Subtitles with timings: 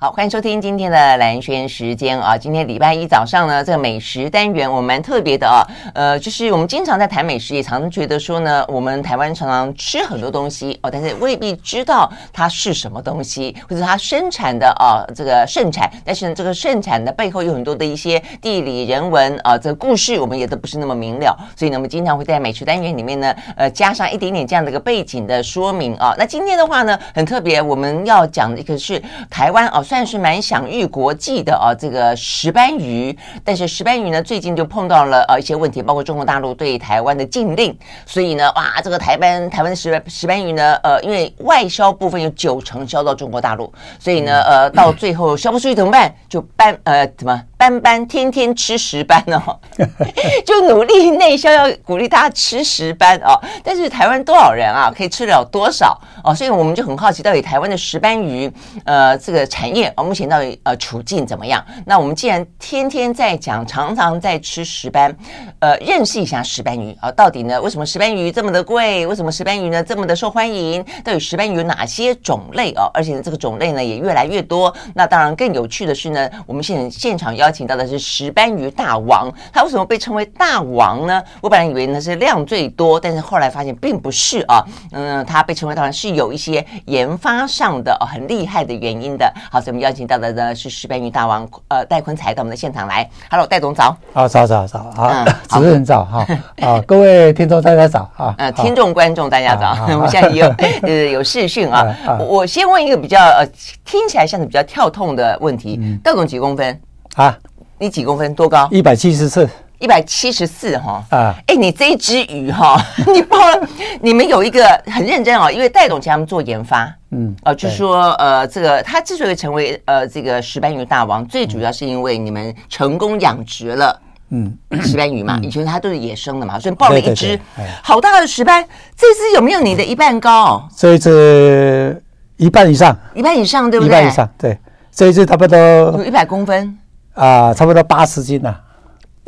[0.00, 2.38] 好，欢迎收听今天的兰轩时间啊！
[2.38, 5.66] 今天礼拜一早上呢，这个美食单元我蛮特别的啊。
[5.92, 21.36] 呃，就是我们经常在谈美食，也常常觉得说呢，我们台湾常常吃很多东西哦，但是未必知道它是什么东西，或者它生产的啊这个盛产，但是呢，这个盛产的背后有很多的一些地理人文啊这个故事，我们也都不是那么明了。
[21.56, 26.14] 所以呢，我们经常会在美食单元里面呢，呃，加上一点点这样的一个背景的说明啊。
[26.16, 29.84] 那今天的话呢，很特别，我们要讲的一个是台湾哦。
[29.88, 37.74] 算是蛮享誉国际的啊，这个石斑鱼，但是石斑鱼呢，最近就碰到了呃一些问题，包括中国大陆对台湾的禁令，
[38.04, 46.14] 所以呢，哇，这个台湾台湾的石斑石斑鱼呢，呃，因为外销部分有九成销到中国大陆，所以呢，呃，到最后销不出去怎么办？
[46.28, 47.42] 就搬呃怎么？
[47.56, 49.58] 班班天天吃石斑哦，
[50.46, 53.34] 就努力内销，要鼓励大家吃石斑哦。
[53.64, 56.32] 但是台湾多少人啊，可以吃了多少哦？
[56.32, 58.48] 所以我们就很好奇，到底台湾的石斑鱼
[58.84, 61.64] 呃这个产业啊、目前到底呃处境怎么样？
[61.86, 65.16] 那我们既然天天在讲，常常在吃石斑，
[65.60, 69.06] 呃，认识一下石斑鱼啊、到底呢为什么石斑鱼这么的贵？
[69.06, 70.84] 为什么石斑鱼呢这么的受欢迎？
[71.02, 72.90] 到底石斑鱼有哪些种类哦？
[72.92, 74.74] 而且呢这个种类呢也越来越多。
[74.94, 77.28] 那当然更有趣的是呢，我们现现场。
[77.38, 81.22] 邀请到的是石斑鱼大王，他为什么被称为大王呢？
[81.40, 84.64] 我本来以为呢是量最多，但是后来发现并不是啊。
[84.90, 89.32] 嗯，他被称为大王是有一些研发上的、哦、很厉害的原因的。
[89.52, 93.06] 好，所以我们邀请到的呢是石斑鱼大王，呃，戴坤才到我们的现场来。
[93.30, 93.94] Hello，戴总早。
[94.14, 96.26] 啊，早早早，啊， 主持人早哈。
[96.62, 98.34] 啊，各位听众大家早啊。
[98.38, 99.76] 呃，听众观众大家早。
[99.94, 101.94] 我们现在也有呃有视讯啊。
[102.18, 103.46] 我先问一个比较呃
[103.84, 106.80] 听起来像是比较跳痛的问题，戴总几公分？
[107.16, 107.38] 啊，
[107.76, 108.34] 你几公分？
[108.34, 108.66] 多高？
[108.70, 109.46] 一百七十四，
[109.78, 111.04] 一百七十四哈。
[111.10, 112.80] 啊，哎，你这一只鱼哈，
[113.12, 113.68] 你报了，
[114.00, 127.38] 你们有一个很认真哦，因为戴总请他们做研发，嗯，哦，就说呃，这个他之所以成为呃这个石斑鱼大王，最主要是因为你们成功养殖了，嗯， 石斑鱼嘛，以前它都是野生的嘛，所以抱了一只
[127.82, 128.64] 好大的石斑，
[128.96, 130.68] 这只有没有你的一半高？
[130.76, 132.02] 这一只
[132.36, 133.88] 一半以上，一半以上，对不对？
[133.88, 134.58] 一半以上，对，
[134.92, 136.78] 这一只差不多有一百公分。
[137.14, 138.54] 啊，差不多八十斤呐，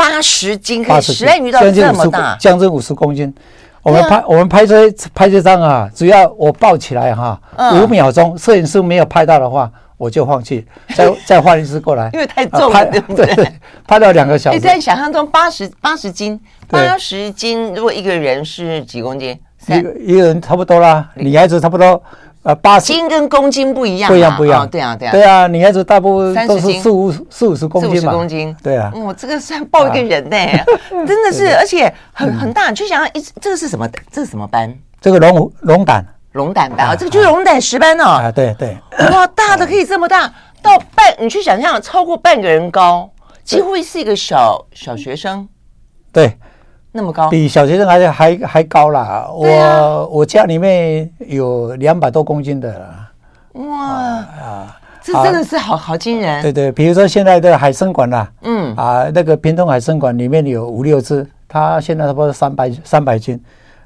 [0.00, 3.32] 八十斤，可以石斑鱼到这么大，将近五十公斤。
[3.82, 7.38] 我们拍我们拍这拍这张啊，只要我抱起来哈，
[7.74, 10.66] 五秒钟，摄影师没有拍到的话，我就放弃，
[10.96, 13.52] 再再换一次过来，因为太重了，对不对？
[13.86, 14.56] 拍到两个小时。
[14.56, 19.38] 你在想象中八十八十斤，八十斤，如果一个人是几公斤？
[19.66, 22.02] 一个一个人差不多啦，女孩子差不多。
[22.42, 24.66] 呃，八十斤跟公斤不一样，不一样，不一样。
[24.66, 28.56] 对啊，对啊，对啊，女孩子大部分都是四五四五十公斤嘛，四五十公斤。
[28.62, 30.36] 对啊，我这个算抱一个人呢，
[31.06, 32.70] 真的是，而且很很大。
[32.70, 33.86] 你去想想，一这个是什么？
[34.10, 34.74] 这是什么班？
[35.02, 36.02] 这个龙龙胆，
[36.32, 38.04] 龙胆斑啊，这个就是龙胆石斑哦。
[38.04, 38.74] 啊，对对。
[39.12, 43.10] 哇，大的可以这么大，到半，你去想象，超过半个人高，
[43.44, 45.46] 几乎是一个小小学生。
[46.10, 46.38] 对。
[46.92, 49.28] 那么高，比小学生还还还高啦！
[49.32, 53.10] 我我家里面有两百多公斤的啦。
[53.52, 56.42] 哇啊，这真的是好好惊人。
[56.42, 63.40] 对对，比如说现在的海参馆呐，嗯啊，那个平东海参馆里面有五六只，它现在差不多三百三百斤，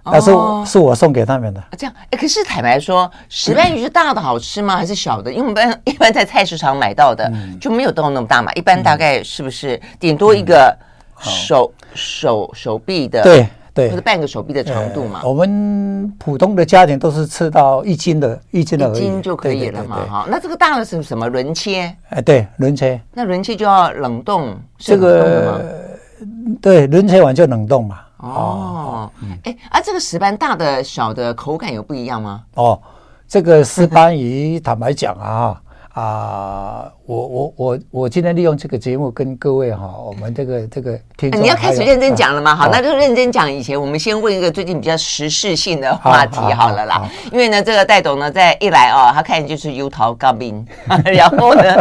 [0.04, 0.30] 那是
[0.64, 1.62] 是我送给他们的。
[1.76, 4.78] 这样，哎，可是坦白说，石斑鱼是大的好吃吗？
[4.78, 5.30] 还是小的？
[5.30, 10.74] 因为我们一般在菜市场买到的就没有到那么大嘛，一般大概是不是顶多一个？
[11.30, 15.22] 手手手臂的对对，或者半个手臂的长度嘛。
[15.24, 20.06] 我们普通的家庭都是吃到一斤的，一斤的一斤就可以了嘛。
[20.08, 21.28] 哈，那这个大的是什么？
[21.28, 21.92] 轮切？
[22.10, 23.00] 哎，对，轮切。
[23.12, 25.88] 那轮切就要冷冻，这个
[26.62, 28.00] 对，轮切完就冷冻嘛。
[28.18, 29.10] 哦，
[29.42, 32.44] 哎，啊，这个石斑大的小的口感有不一样吗？
[32.54, 32.80] 哦，
[33.26, 35.60] 这个石斑鱼，坦白讲啊。
[35.94, 42.52] 啊，我我我我今天利用这个节目跟各位哈，我们这个这个听众，你要开始认真讲了吗？
[42.52, 43.50] 好，那就认真讲。
[43.50, 47.08] 以前我们先问一个最近比较时事性的话题好了啦。
[47.30, 50.66] 因为呢，这个戴董呢，在一来哦，他看就是油桃高兵，
[51.14, 51.80] 然后呢，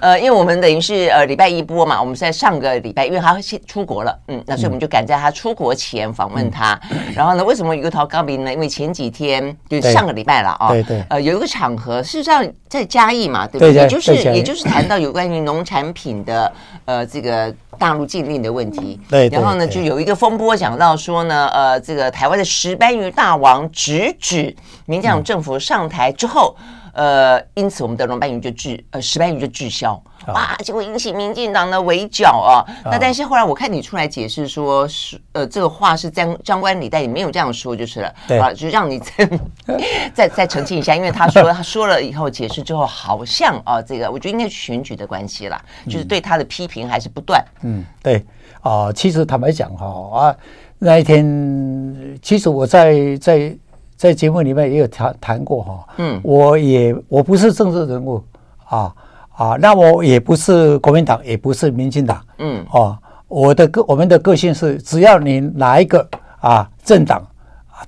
[0.00, 6.76] 呃，因为我们等于是呃礼拜一播嘛，我们是在上个礼拜，因为他先出国了，嗯，那所以我们就赶在他出国前访问他。
[7.14, 8.52] 然后呢，为什么油桃高兵呢？
[8.52, 13.48] 因为前几天就上个礼拜了啊，对对，呃，有一个场合事实上在嘉义嘛。
[13.58, 16.52] 对，也就是也就是谈到有关于农产品的
[16.84, 18.98] 呃这个大陆禁令的问题。
[19.08, 24.54] 对，然后呢，就有一个风波讲到说呢，呃，这个台湾的石斑鱼大王直指
[24.86, 26.56] 民进党政府上台之后，
[26.94, 30.02] 呃，因此我们的龙斑鱼就滞，呃，石斑鱼就滞销。
[30.28, 30.56] 哇！
[30.64, 32.64] 结果引起民进党的围剿啊。
[32.84, 38.14] 那但是后来我看你出来解释说，是呃，这个话是张张冠李戴，你没有这样说就是了。
[38.28, 39.30] 对啊，就让你再
[40.14, 47.44] 再再澄清一下，因为他说 他说了以后解释之后，好像啊，这个我觉得应该是选举的关系啦，就是对他的批评还是不断。
[47.62, 48.24] 嗯，对
[48.60, 49.86] 啊，其实坦白讲哈
[50.18, 50.36] 啊，
[50.78, 53.56] 那一天其实我在在
[53.96, 55.86] 在节目里面也有谈谈过哈。
[55.98, 58.22] 嗯，我也我不是政治人物
[58.64, 58.92] 啊。
[59.34, 62.96] 啊，那我也不是国民党，也不是民进党，嗯，哦，
[63.28, 66.06] 我的个我们的个性是，只要你哪一个
[66.40, 67.26] 啊政党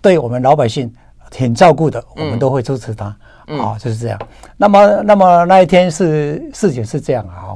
[0.00, 0.90] 对我们老百姓
[1.30, 3.14] 挺照顾的，我们都会支持他，
[3.48, 4.18] 嗯，啊，就是这样。
[4.56, 7.52] 那么，那么那一天是事情是这样啊，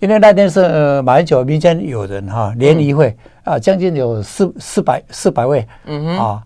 [0.00, 6.42] 因为那天是马英九民间友人哈联谊会啊，将近有四四百四百位，嗯哼，啊，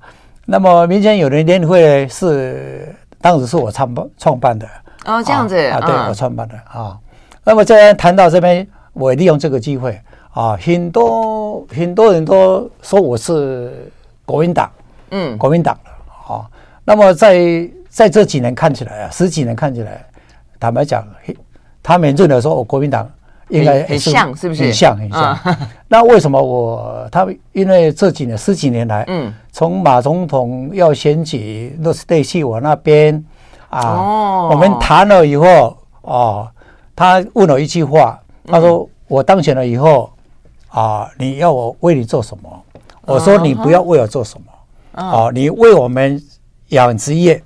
[0.47, 4.67] 那么民间友人联谊会是当时是我创办创办的。
[5.05, 6.99] 哦，这样子啊，对我创办的啊。
[7.45, 10.01] 那么在谈到这边，我利用这个机会
[10.33, 13.93] 啊，很多很多人都说我是
[14.25, 14.71] 国民党，
[15.11, 15.91] 嗯，国民党的
[16.35, 16.47] 啊。
[16.85, 20.05] 那么在在这几年看起来啊，十几年看起来，
[20.59, 21.07] 坦白讲，
[21.83, 23.07] 他们认得说我国民党
[23.49, 24.63] 应该很像，是不是？
[24.63, 25.39] 很像很像。
[25.87, 33.23] 那为什么我他因为这几年十几年来，嗯，从马总统要选举，都是对去我那边。
[33.79, 36.49] 啊，我们谈了以后，哦，
[36.95, 40.11] 他问了一句话，他说：“我当选了以后，
[40.69, 42.63] 啊，你要我为你做什么？”
[43.07, 46.23] 我说：“你不要为我做什么，啊，你为我们
[46.69, 47.43] 养殖业，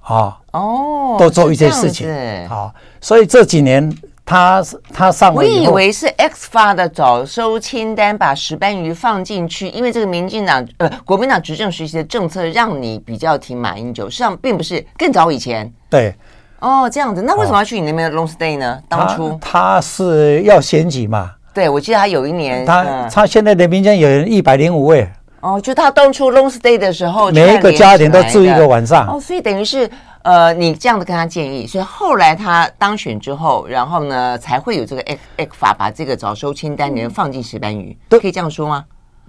[0.00, 2.08] 啊，哦，多做一些事情，
[2.48, 3.92] 啊，所以这几年。”
[4.26, 15.70] 他是他上，我以为是 X 发的早收清单，把石斑鱼放进去，因为这个民进党呃国民党执政时期的政策让你比较挺马英九，实际上并不是更早以前。
[15.90, 16.14] 对，
[16.60, 18.80] 哦，这样子，那为什么要去你那边的 long stay 呢？
[18.88, 21.32] 当初他，他是要选举嘛？
[21.52, 25.06] 对，我记得他有一年，他、嗯、他现在的民间有人一百零五位。
[25.44, 29.06] 哦，就他当初 long stay 的时候，每一个家庭都住一个晚上。
[29.06, 29.88] 哦，所以等于是。
[30.24, 38.86] 呃，你这样子跟他建议，所以后来他当选之后，然后呢，才会有这个 X X 法把这个早收清单里面放进石斑鱼，都可以这样说吗？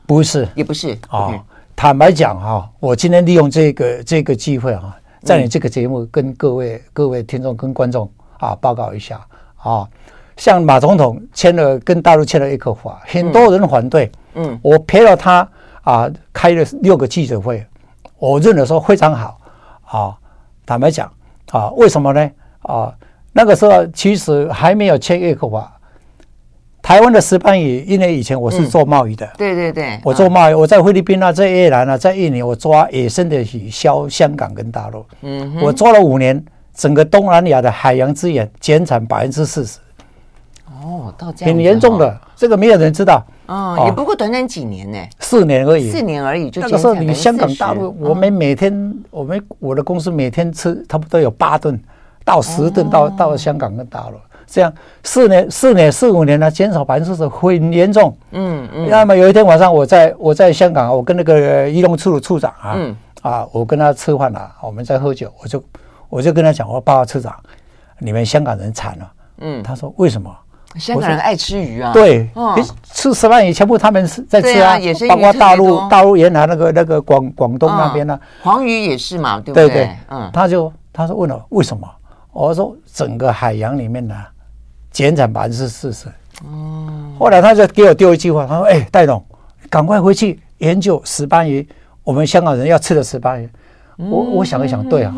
[0.08, 0.98] 不是，也不是。
[1.10, 1.38] 哦，
[1.76, 8.10] 坦白讲哈，我今天利用这个这个机会啊，在你这个节目跟各位各位听众跟观众
[8.40, 9.20] 啊报告一下
[9.58, 9.86] 啊，
[10.38, 15.46] 像马总统签了跟大陆签了一个法，很多人反对，嗯，我陪了他
[15.86, 17.66] 啊开了六个记者会，
[18.18, 19.40] 我认为说非常好
[19.86, 20.18] 啊。
[20.66, 21.10] 坦白讲，
[21.52, 22.30] 啊，为什么呢？
[22.64, 22.92] 啊，
[23.32, 25.72] 那个时候其实还没有签约克法。
[26.82, 35.06] 台湾的石斑鱼，因为以前我是做贸易的，对对对，我做贸易，我在菲律宾啊，在越南啊，在印尼，我抓野生的鱼销香港跟大陆。
[35.22, 36.44] 嗯，我做了五年，
[36.74, 39.80] 整个东南亚的海洋资源减产百分之四十。
[40.86, 43.26] 哦，到这样很严重的，这个没有人知道。
[43.48, 46.52] 哦，也不过短短几年呢，四年而已，四年而已。
[46.52, 51.80] 就那个时候，你香港、大陆，我们每天，我们我的公司每天吃差不多有八顿
[52.24, 54.72] 到十顿到到香港跟大陆，这样
[55.04, 58.16] 四年、四年、四五年呢，减少百分之四十，很严重。
[58.32, 58.88] 嗯嗯。
[58.88, 62.78] 那么有一天晚上，我在我在香港，我跟那个移动处的处长啊，
[63.22, 65.64] 啊，我跟他吃饭了，我们在喝酒，我就
[66.10, 67.36] 我就跟他讲，我报告处长，
[67.98, 69.12] 你们香港人惨了。
[69.40, 70.34] 嗯，他说为什么？
[70.78, 72.30] 香港人爱吃鱼啊，对，
[72.92, 74.78] 吃石斑鱼全部他们是在吃啊，
[75.08, 79.68] 包括大陆大陆沿海那个那个广广东那边呢，黄鱼也是嘛，对不对？
[79.70, 79.74] 对？
[79.86, 81.88] 对，嗯，他就他说问了为什么，
[82.32, 84.16] 我说整个海洋里面呢
[84.92, 86.08] 减产百分之四十，
[86.44, 89.24] 哦，后来他就给我丢一句话，他说哎，戴总，
[89.70, 91.66] 赶快回去研究石斑鱼，
[92.04, 93.50] 我们香港人要吃的石斑鱼，
[93.98, 95.14] 我我想一想，对哈，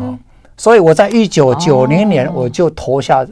[0.56, 3.26] 所以我在一九九零年我就投下。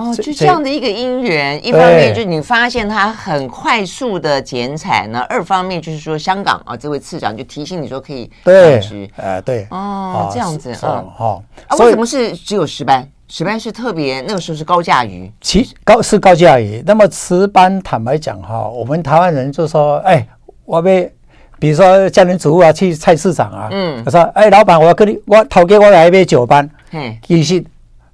[0.00, 13.06] 哦，就这样的一个因缘，一方面就是你发现它很快速的减产呢，二方面就是说香港啊，这位次长就提醒你说可以养殖，呃，对，哦，这样子啊，好，啊，为什么是只有石斑？
[13.28, 16.82] 石斑是特别那个时候是高价鱼，其高是高价鱼。
[16.86, 20.26] 那么石斑坦白讲哈，我们台湾人就说，哎，
[20.64, 21.12] 我被
[21.58, 27.62] 比如说家庭主妇啊去菜市场啊，嗯，我说，哎，老板，我要跟你，我头给我来一杯酒班，嗯，其实。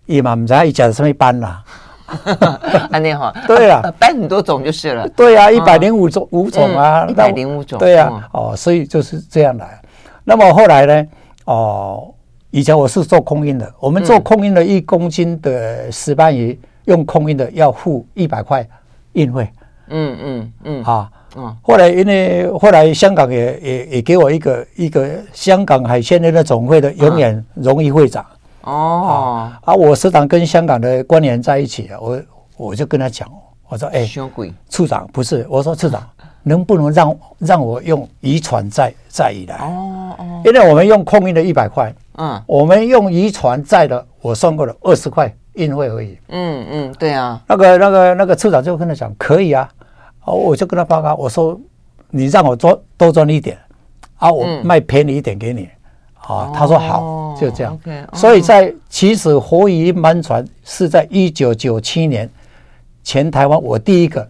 [0.07, 1.63] 伊嘛唔知伊讲什么斑啦，
[2.91, 5.09] 安尼哈，对啊，斑很多种就是了。
[5.11, 7.79] 对啊，一百零五种五种啊，一百零五种。
[7.79, 9.81] 对啊，哦，所以就是这样来。
[10.25, 11.07] 那么后来呢？
[11.45, 12.15] 哦，
[12.51, 18.67] 以前我是做空运的，我们做空运的一公斤的石斑鱼，用空运的要付一百块
[19.13, 19.51] 运费。
[19.89, 21.57] 嗯嗯嗯，啊，嗯。
[21.63, 28.25] 后来因为后来香港也也也给我一个一个香港海鲜的那总会的永远荣誉会长。
[28.67, 32.21] 哦，啊，我时常跟香港的官员在一起，我
[32.57, 33.29] 我就跟他讲，
[33.69, 34.05] 我说，哎，
[34.69, 36.03] 处长不是，我说处长
[36.43, 39.57] 能不能让让我用渔船载载鱼来？
[39.57, 46.19] 哦哦，因为我们用空运的一百块，嗯，我们用渔船载的，我算过了二十块运费而已。
[46.29, 49.69] 嗯嗯，对啊，那个那个那个处长就跟他讲，可以啊，
[50.25, 51.59] 哦，我就跟他报告，我说
[52.11, 53.57] 你让我多多赚一点。
[54.19, 55.69] 啊，我卖便宜一点给你，
[56.27, 57.79] 啊，他说好，就这样。
[58.13, 62.29] 所以在其实活鱼运搬船是在一九九七年，
[63.05, 64.29] 前台湾我第一个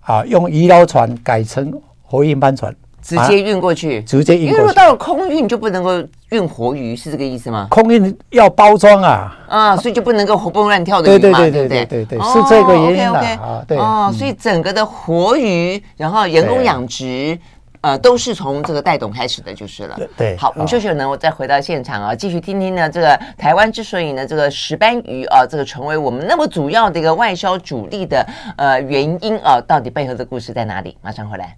[0.00, 4.52] 啊用鱼捞船改成活鱼运搬船，直接运过去，直接运过去。
[4.52, 7.68] 因为如果到了空运就不能够运活鱼，是这个意思吗？
[7.70, 17.38] 空运要包装啊，啊，所以就不能够活蹦乱跳的鱼嘛，对对对对对，是这个原因的啊，对哦，所以整个的活鱼，然后人工养殖。
[17.82, 19.98] 呃，都是从这个戴董开始的，就是了。
[20.16, 30.96] 对，好，我们休息呢，我再回到现场啊，继续听听呢，这个台湾之所以呢，这个石斑鱼啊，这个成为我们那么主要的一个外销主力的呃原因啊，到底背后的故事在哪里？
[31.00, 31.56] 马上回来。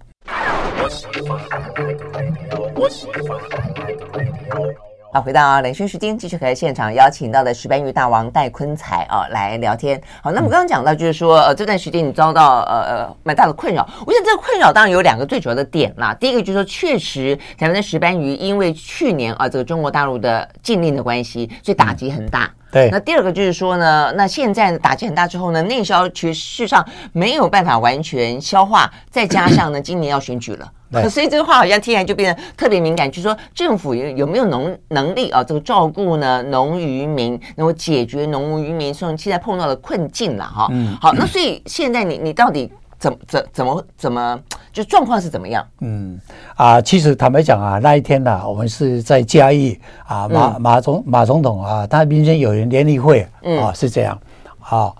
[5.13, 10.01] 好，回到兰萱时间，继续和现场邀请到的石斑鱼大王戴坤才啊来聊天。
[10.23, 13.87] 好，那么刚刚讲到，就是说，呃，这段时间你遭到呃呃蛮大的困扰。
[14.07, 16.15] 我想这个困扰当然有两个最主要的点啦。
[16.15, 22.45] 第一个就是说，确实台湾的石斑鱼因为去年啊这个中国大陆的禁令的关系，所以打击很大。
[22.45, 30.71] 嗯对，那第二个就是说呢，那现在打击很大之后呢，内销其实事实上没有办法完全消化，再加上呢，今年要选举了，
[31.01, 40.67] 对所以这个话好像听起来就变得特别敏感，就是说政府有有没有能能力啊，这个照顾呢农渔民，能够解决农渔民现在碰到的困境了哈。
[40.71, 42.71] 嗯，好，那所以现在你你到底？
[42.99, 44.39] 怎怎怎么怎么
[44.71, 45.61] 就状况是怎么样？
[45.81, 46.17] 嗯
[46.55, 54.17] 啊，其实坦白讲啊，那一天呢、啊，我们是在嘉义啊，马马总马总统啊，他民间有人联谊会啊，嗯、是这样
[54.61, 54.93] 啊。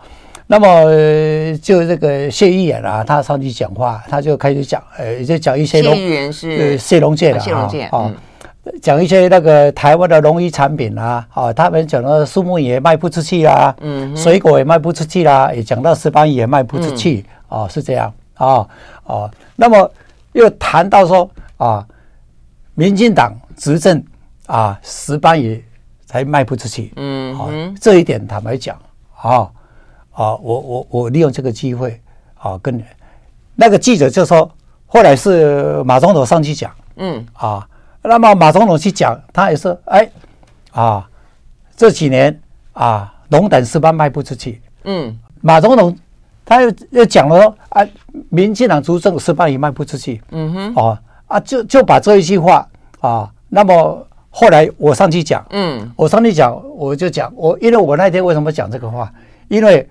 [0.54, 8.14] 那么就这个谢议员啊，他上去讲话，他就开始讲，呃，就讲一些谢议员是谢龙介的谢龙介啊，
[8.80, 17.26] 讲一些那个台湾的农渔产品啊，啊，他们讲到树木也卖不出去啊，嗯，水果也卖不出去啦、啊，也讲到石斑鱼也卖不出去。
[17.50, 17.58] 嗯。
[17.62, 18.68] 哦，是这样啊，
[19.06, 19.92] 哦，那么
[20.34, 21.84] 又谈到说啊，
[22.76, 24.04] 民进党执政
[24.46, 25.66] 啊，石斑鱼
[26.06, 27.50] 才卖不出去，嗯，好，
[27.82, 28.80] 这一点坦白讲
[29.20, 29.50] 啊，
[30.14, 32.00] 啊，我我我利用这个机会
[32.36, 32.84] 啊，跟
[33.56, 34.50] 那个记者就说，
[34.88, 37.68] 后来是马总统上去讲，嗯，啊，
[38.02, 40.10] 那么马总统去讲，他也是哎，
[40.72, 41.10] 啊，
[41.76, 42.40] 这几年
[42.74, 45.96] 啊，龙胆石斑卖不出去，嗯，马总统。
[46.46, 47.88] 他又又讲了说啊，
[48.28, 52.68] 民进党执政石斑也卖不出去，嗯哼，哦啊，就就把这一句话
[53.00, 59.10] 啊，那么后来我上去讲，嗯，我上去讲，我就讲我，因为我那天为什么讲这个话？
[59.48, 59.88] 因为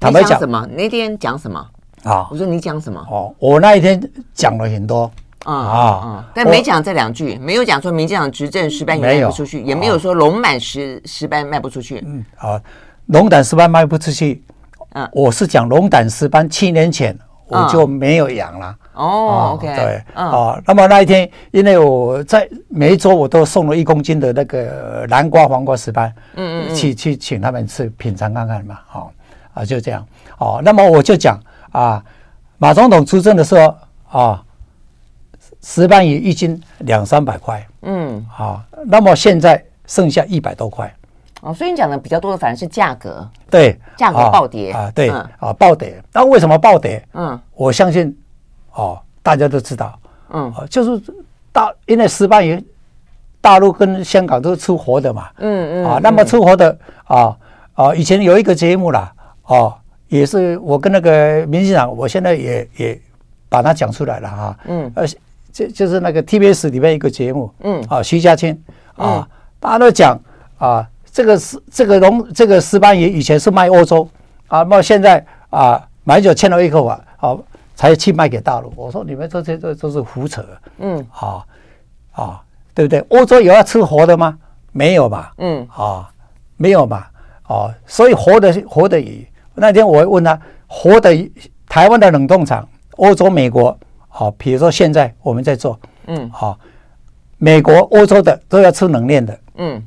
[0.00, 0.66] 坦白讲什么？
[0.72, 1.64] 那天讲什么？
[2.04, 2.26] 啊？
[2.30, 2.98] 我说你讲什么？
[3.10, 4.02] 哦，我那一天
[4.32, 5.10] 讲了很多。
[5.44, 12.60] 啊啊，但没讲这两句，没有讲说民进党执政石斑鱼卖不出去，也没有说龙胆石石斑卖不出去，嗯，好，
[13.06, 14.42] 龙胆石斑卖不出去。
[14.92, 18.76] 嗯，我是讲龙胆石斑，七年前我就没有养了。
[18.92, 29.10] 哦，OK，对，哦，那么那一天，因为我在每一周我都送了一公斤的那个南瓜、黄瓜、石斑，嗯嗯，去去请他们吃品尝看看嘛，好，
[29.60, 30.06] 啊，就这样，
[30.38, 31.38] 哦，那么我就讲
[31.72, 32.02] 啊，
[32.56, 33.76] 马总统出征的时候
[34.10, 34.42] 啊，
[35.62, 40.92] 石斑鱼一斤两三百块，嗯，好，那么现在剩下一百多块。
[41.42, 46.02] 哦，所以你讲的比较多的反而是价格，对，价格暴跌啊，对啊，暴跌。
[46.12, 47.02] 那为什么暴跌？
[47.14, 48.14] 嗯，我相信
[48.74, 49.98] 哦，大家都知道，
[50.30, 51.12] 嗯，就是
[51.50, 52.62] 大，因为石斑鱼，
[53.40, 57.34] 大陆跟香港都是吃活的嘛，嗯嗯，啊，那么吃活的啊
[57.72, 59.10] 啊，以前有一个节目啦，
[59.50, 59.74] 哦，
[60.08, 63.00] 也是我跟那个民进党，我现在也也
[63.48, 65.04] 把它讲出来了哈，嗯，呃，
[65.52, 68.56] 就就是那个 TBS 里面一个节目，嗯，啊，徐家谦
[68.96, 69.28] 啊，
[69.58, 70.18] 大家都讲
[70.58, 70.88] 啊。
[71.12, 74.08] 这个是这个龙这个石斑鱼以前是卖欧洲。
[74.46, 77.42] 啊，那么现在啊买酒欠了一口啊，好
[77.74, 78.72] 才去卖给大陆。
[78.76, 80.44] 我说你们这些这都是胡扯，
[80.78, 81.44] 嗯，啊
[82.12, 82.42] 啊，
[82.72, 83.00] 对不对？
[83.08, 84.38] 欧洲有要吃活的吗？
[84.70, 86.08] 没有吧，嗯，啊，
[86.56, 87.10] 没有吧，
[87.42, 89.26] 啊，所以活的活的鱼，
[89.60, 91.30] 那天我问他，活的，
[91.68, 96.58] 台湾的冷冻厂，欧洲、美国，好，比如说现在我们在做，嗯，好，
[97.36, 99.82] 美国、欧洲的都要吃冷链的，嗯。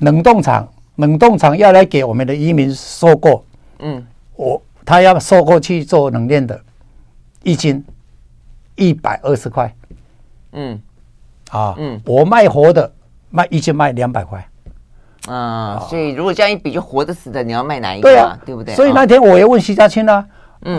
[0.00, 3.44] 冷冻厂，冷冻厂要来给我们的移民收购，
[3.78, 6.58] 嗯，我他要收购去做冷链的，
[7.42, 7.84] 一斤
[8.76, 9.74] 一百二十块，
[10.52, 10.80] 嗯，
[11.50, 12.90] 啊，嗯，我卖活的
[13.30, 14.46] 卖一斤卖两百块，
[15.28, 18.08] 嗯，所以如果这样一比，就活的死的，你要卖哪一个？
[18.08, 18.74] 对啊，对不对？
[18.74, 20.24] 所以那天我也问徐家清啊，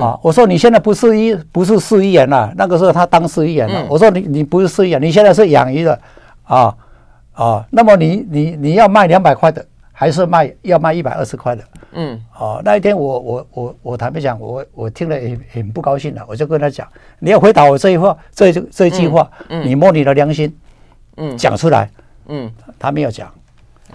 [0.01, 3.85] 啊，我说你现在不是一不是市议员了，那个时候他当市议员了。
[3.87, 5.99] 我说你你不是市议员，你现在是养鱼的，
[6.43, 6.75] 啊
[7.33, 11.63] 啊，那么你你你要卖两百块的，还是卖要卖一百二十块的？
[11.93, 16.87] 嗯，哦，那一天我我我我坦白讲，我我听了很很不高兴的，我就跟他讲，
[17.19, 20.51] 你要回答我这一话，这这一句话，你摸你的良心，
[21.17, 21.89] 嗯，讲出来，
[22.27, 23.31] 嗯，他没有讲。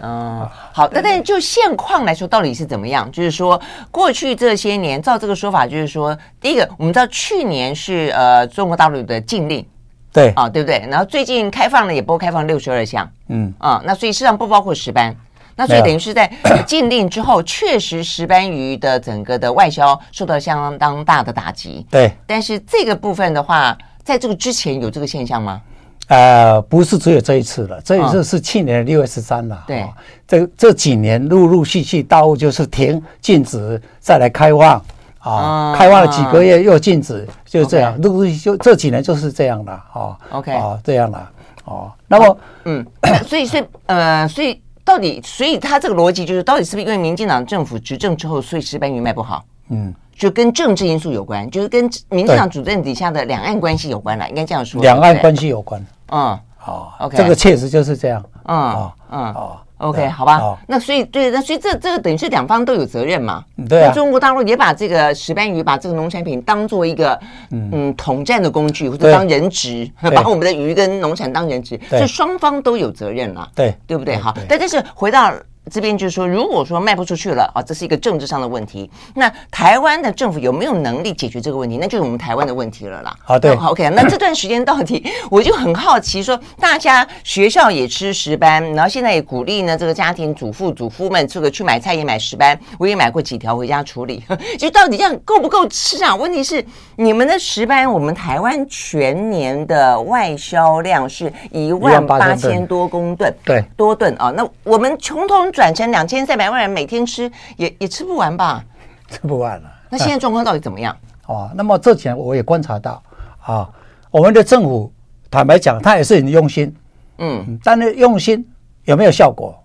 [0.03, 3.11] 嗯，好，那但是就现况来说，到底是怎么样？
[3.11, 3.61] 就是说，
[3.91, 9.67] 过去这些年，照这个说法，就是说，第一个，我们知道去年是呃中国大陆的禁令，
[10.13, 10.87] 对啊，对不对？
[10.91, 15.15] 然后最近开放了，也不开放六十二项，嗯 啊，那所以实际上不包括石斑，
[15.57, 16.31] 那所以等于是在
[16.67, 22.13] 禁令之后，确实石斑鱼的整个的外销受到相当大的打击，对。
[22.27, 25.61] 但是这个部分的话，在这个之前有这个现象吗？
[26.09, 29.65] 呃，不是只有这一次了，这一次是去年六月十三了。
[29.67, 29.85] 对，
[30.27, 34.81] 这这几年陆陆续续，大陆就是停、禁止，再来开放
[35.19, 40.17] 啊，开放了几个月又禁止，就是这样，陆陆续续就这几年就是这样的啊。
[40.31, 41.31] OK 啊，这样了
[41.65, 41.91] 哦。
[42.07, 42.87] 那么， 嗯，
[43.27, 49.45] 所以是呃，所以到底，所以他这个逻辑就是，到底是不是因为民进党政府执政之后，所以石斑鱼卖不好？
[49.71, 49.93] 嗯。
[50.19, 54.81] 就跟政治因素有关，就是跟民进党主政底下的两岸关系有关了，应该这样说。
[54.81, 55.85] 两岸关系有关。
[56.11, 58.25] 嗯，好，OK，这个确实就是这样。
[58.49, 59.35] 嗯嗯
[59.79, 60.57] ，OK，好吧。
[60.67, 63.45] 那所以对，那所以这这个等于是两方都有责任嘛。
[63.69, 63.93] 对啊。
[63.93, 67.19] 中国大陆也把这个石斑鱼，把这个农产品当做一个
[67.51, 73.49] 嗯统战的工具，或者当人质，把我们的鱼跟农产当人质，所以双方都有责任了。
[73.55, 74.17] 对，对不对？
[74.17, 75.33] 好，但但是回到。
[75.71, 78.89] 这边就是说，如果说卖不出去了啊，这是一个政治上的问题。
[79.15, 81.77] 那台湾的政府有没有能力解决这个问题？
[81.81, 83.13] 那就是我们台湾的问题了啦。
[83.25, 83.91] 好，对，好，OK。
[83.97, 92.57] 那这段时间到底，我就很好奇，说大家学校也吃石斑，然后现在也鼓励呢，这个家庭主妇、主夫们这个去买菜也买石斑。
[92.79, 94.23] 我也买过几条回家处理，
[94.57, 96.15] 就到底这样够不够吃啊？
[96.15, 104.31] 问题是你们的石斑，我们台湾全年的外销量是一万八千多公吨，对，多吨啊。
[104.31, 105.53] 那我们穷通。
[105.57, 108.63] 转成两千三百万人每天吃，也也吃不完吧？
[109.09, 109.73] 吃不完了。
[109.89, 110.95] 那现在状况到底怎么样？
[111.25, 113.03] 哦，那么这几年我也观察到
[113.41, 113.67] 啊，
[114.11, 114.93] 我们的政府
[115.31, 116.77] 坦白讲，他也是很用心，
[117.17, 118.47] 嗯，但是用心
[118.85, 119.59] 有没有效果？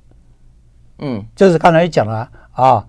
[1.00, 2.86] 嗯，就是刚才讲了啊，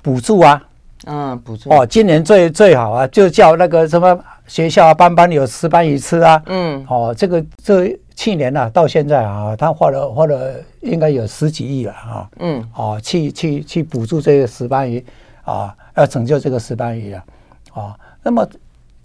[0.00, 0.62] 补助啊，
[1.06, 7.98] 嗯，补助哦，今年最最好啊，就叫那个什么学校啊，班班有石斑鱼吃啊，嗯，哦，这个这。
[8.20, 15.02] 去年呢、啊，到现在啊，他花了花了应该有十几亿了啊，嗯，哦，去去去补助这个石斑鱼
[15.42, 17.24] 啊，要拯救这个石斑鱼啊，
[17.72, 18.46] 啊，那么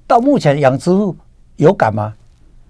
[0.05, 1.15] 到目前养殖户
[1.55, 2.13] 有感吗？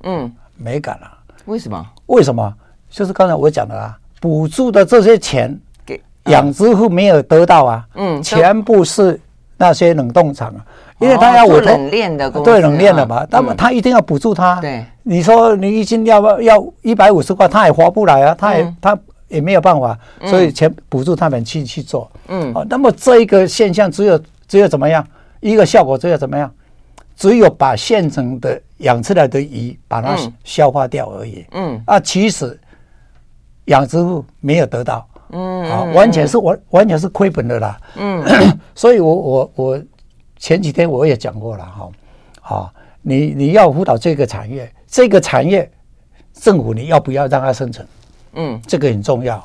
[0.04, 1.12] 嗯，没感了。
[1.46, 1.84] 为什么？
[2.06, 2.54] 为什么？
[2.92, 9.20] 就是刚才我讲的啊，补助的这些钱给养殖户没有得到啊，嗯，全部是
[9.58, 10.64] 那些冷冻厂啊。
[11.00, 14.62] 因为他要我冷链的，对冷链的嘛，那么他一定要补助他。
[14.62, 22.10] 对，你说你一斤要要一百五十块，他也划不来啊，他也他也没有办法，所以钱补助他们去去做。
[22.30, 25.06] 嗯，那么这一个现象只有只有怎么样？
[25.42, 26.50] 一个效果只有怎么样？
[27.18, 31.46] 只有把现成的养出来的鱼把它消化掉而已。
[31.52, 32.58] 嗯，啊，其实
[33.66, 35.06] 养殖户没有得到。
[35.32, 37.78] 嗯，啊，完全是完完全是亏本的啦。
[37.98, 38.24] 嗯，
[38.74, 39.82] 所以我我我。
[40.46, 45.68] 前几天我也讲过了哈，啊，你你要辅导这个产业，这个产业
[46.34, 47.88] 政府你要不要让它生存？
[48.34, 49.38] 嗯，这个很重要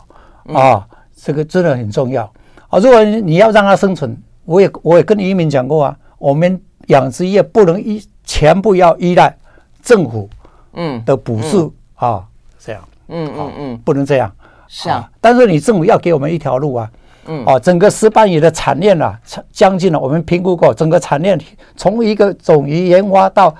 [0.52, 0.86] 啊，
[1.16, 2.30] 这个真的很重要
[2.68, 2.78] 啊。
[2.78, 9.34] 如果你要让它生存，我也我也跟渔民讲过啊，我们养殖业不能依全部要依赖
[9.82, 10.28] 政府
[10.74, 14.30] 嗯的补助啊，这样嗯嗯嗯，不能这样
[14.68, 16.92] 是啊，但是你政府要给我们一条路啊。
[17.26, 19.18] 嗯，哦，整个石斑鱼的产链啊，
[19.52, 19.98] 将近了。
[19.98, 21.38] 我们评估过，整个产链
[21.76, 23.54] 从一个种鱼研发到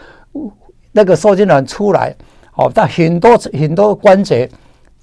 [0.92, 2.14] 那个受精卵出来，
[2.57, 4.49] 哦，但很多很多关节，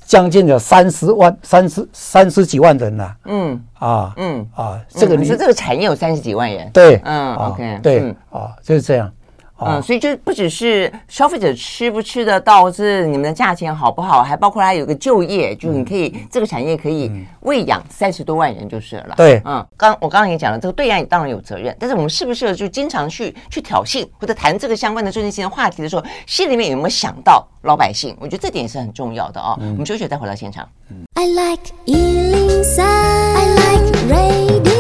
[0.05, 3.15] 将近有三十万、三十三十几万人了。
[3.25, 6.69] 嗯，啊，嗯，啊，这个你说这个产业有三十几万人？
[6.71, 9.11] 对，嗯，OK，对，啊，就是这样。
[9.59, 19.15] 嗯，所以就不只是消费者吃不吃得到，是你们的价钱好不好，还包括它有个就业，就是你可以这个产业可以喂养三十多万人就是了。
[19.17, 28.15] 对，嗯，刚我刚刚也讲了，这个对岸当然有责任，但是我们适不适合就经常去去挑衅或者谈这个相关的政治性的话题的时候，心里面有没有想到老百姓？
[28.19, 29.55] 我觉得这点也是很重要的啊。
[29.59, 30.67] 我们休息再回到现场。
[31.15, 34.76] I like 103, I like radio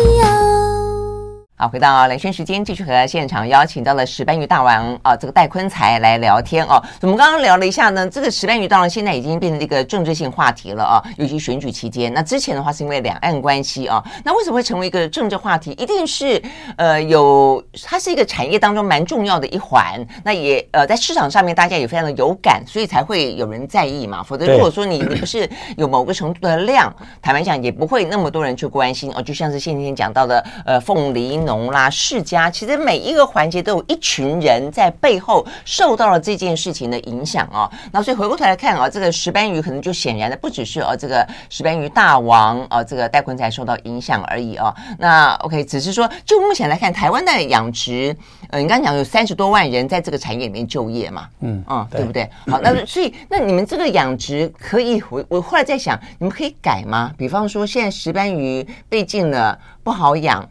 [1.59, 6.79] 好，回到蓝轩时间，继续和现场邀请到了石斑鱼大王啊，这个戴坤才来聊天哦。
[7.01, 12.13] 我们刚刚聊了一下呢，这个石斑鱼大王现在已经变成一个政治性话题了啊，尤其选举期间。
[12.13, 15.71] 那之前的话是因为两岸关系啊，那为什么会成为一个政治话题？
[15.71, 16.39] 一定是
[16.75, 24.21] 呃有它是一个产业当中蛮重要的一环，那也呃在市场上面大家也非常的有感，所以才会有人在意嘛。
[24.21, 29.21] 否则如果说你你不是有某个程度的量，坦白讲也不会那么多人去关心哦。
[29.23, 31.46] 就像是现天讲到的呃凤梨。
[31.47, 37.71] 农啦世家，其实每一个环节都有一群人在背后受到了这件事情的影响哦。
[37.93, 44.75] 那所以回过头来看啊，这个石斑鱼可能就显然的不只是哦，这个石斑鱼大王啊，这个戴坤才受到影响而已哦。
[44.99, 48.13] 那 OK，只是说就目前来看，台湾的养殖，
[48.49, 52.29] 呃，你刚刚讲有三十多万人在这个产业里面就业嘛，嗯嗯，对不对？
[52.47, 57.13] 好，那所以那你们这个养殖可以，我我后来在想，你们可以改吗？
[57.17, 60.45] 比方说现在石斑鱼被禁了，不好养。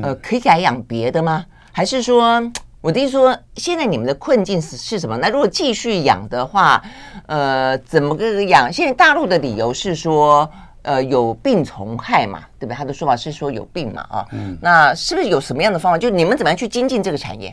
[0.00, 1.44] 呃，可以改养别的吗？
[1.70, 2.42] 还是说，
[2.80, 5.16] 我的意思说，现在你们的困境是是什么？
[5.18, 6.82] 那如果继续养的话，
[7.26, 8.72] 呃，怎么个养？
[8.72, 10.48] 现在大陆的理由是说，
[10.82, 12.76] 呃，有病虫害嘛，对不对？
[12.76, 15.98] 他的说法是说有病嘛，啊，嗯，那是不是有什么样的方法？
[15.98, 17.50] 就你们怎么样去精进这个产业？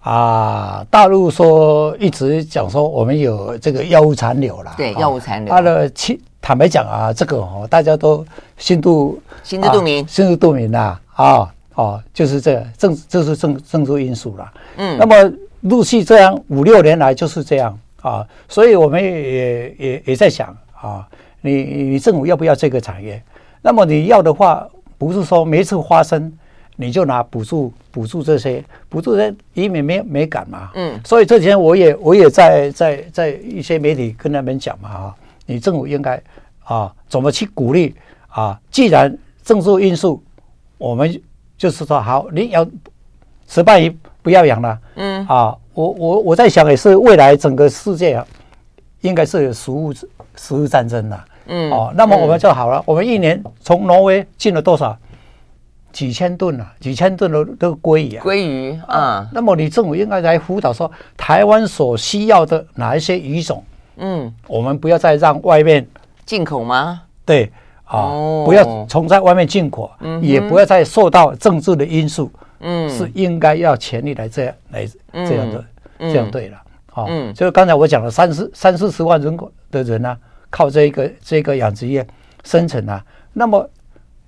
[0.00, 5.54] 啊，大陆说一直讲说我们有这个药物残留了，对，药物残留。
[5.54, 8.26] 他的其坦白讲啊，这个哦，大家都
[8.58, 11.50] 心度心知肚明，啊、心知肚明呐，啊。
[11.74, 14.52] 哦，就是这个政，这是政政治因素了。
[14.76, 21.08] 嗯，那么陆续这样五六年来就是这样啊，所以我们也也也在想啊，
[21.40, 23.20] 你你政府要不要这个产业？
[23.60, 24.64] 那么你要的话，
[24.96, 26.32] 不是说每次发生
[26.76, 30.70] 你就拿补助补助这些补助这些，以免没没敢嘛。
[30.74, 36.22] 嗯，所以这几天我也我也在在在一些媒体跟他们讲嘛啊，你政府应该
[36.62, 37.96] 啊怎么去鼓励
[38.28, 38.60] 啊？
[38.70, 40.22] 既然政治因素，
[40.78, 41.20] 我们。
[41.56, 42.66] 就是说，好，你要
[43.48, 44.78] 石斑鱼不要养了。
[44.96, 48.26] 嗯啊，我我我在想，也是未来整个世界啊，
[49.02, 49.92] 应该是有食物
[50.36, 51.24] 食物战争了。
[51.46, 54.96] 嗯哦，那么我们就好了，我们一年从挪威进了多少？
[55.92, 58.24] 几千吨啊，几千吨的都鲑鱼啊。
[58.24, 63.62] 鲑鱼啊，那么你政府应该来辅导说，台湾所需要的哪一些鱼种？
[63.98, 65.86] 嗯，我们不要再让外面
[66.26, 67.02] 进口吗？
[67.24, 67.52] 对。
[67.84, 68.10] 啊，
[68.44, 75.64] 不要从在外面进口，也不要再受到政治的因素，嗯，是应该要全力来这样来这样的，
[75.98, 76.58] 这样对了，
[76.90, 80.16] 好，就是刚才我讲了三四三四十万人口的人呢，
[80.50, 82.06] 靠这个这个养殖业
[82.42, 83.68] 生存啊，那么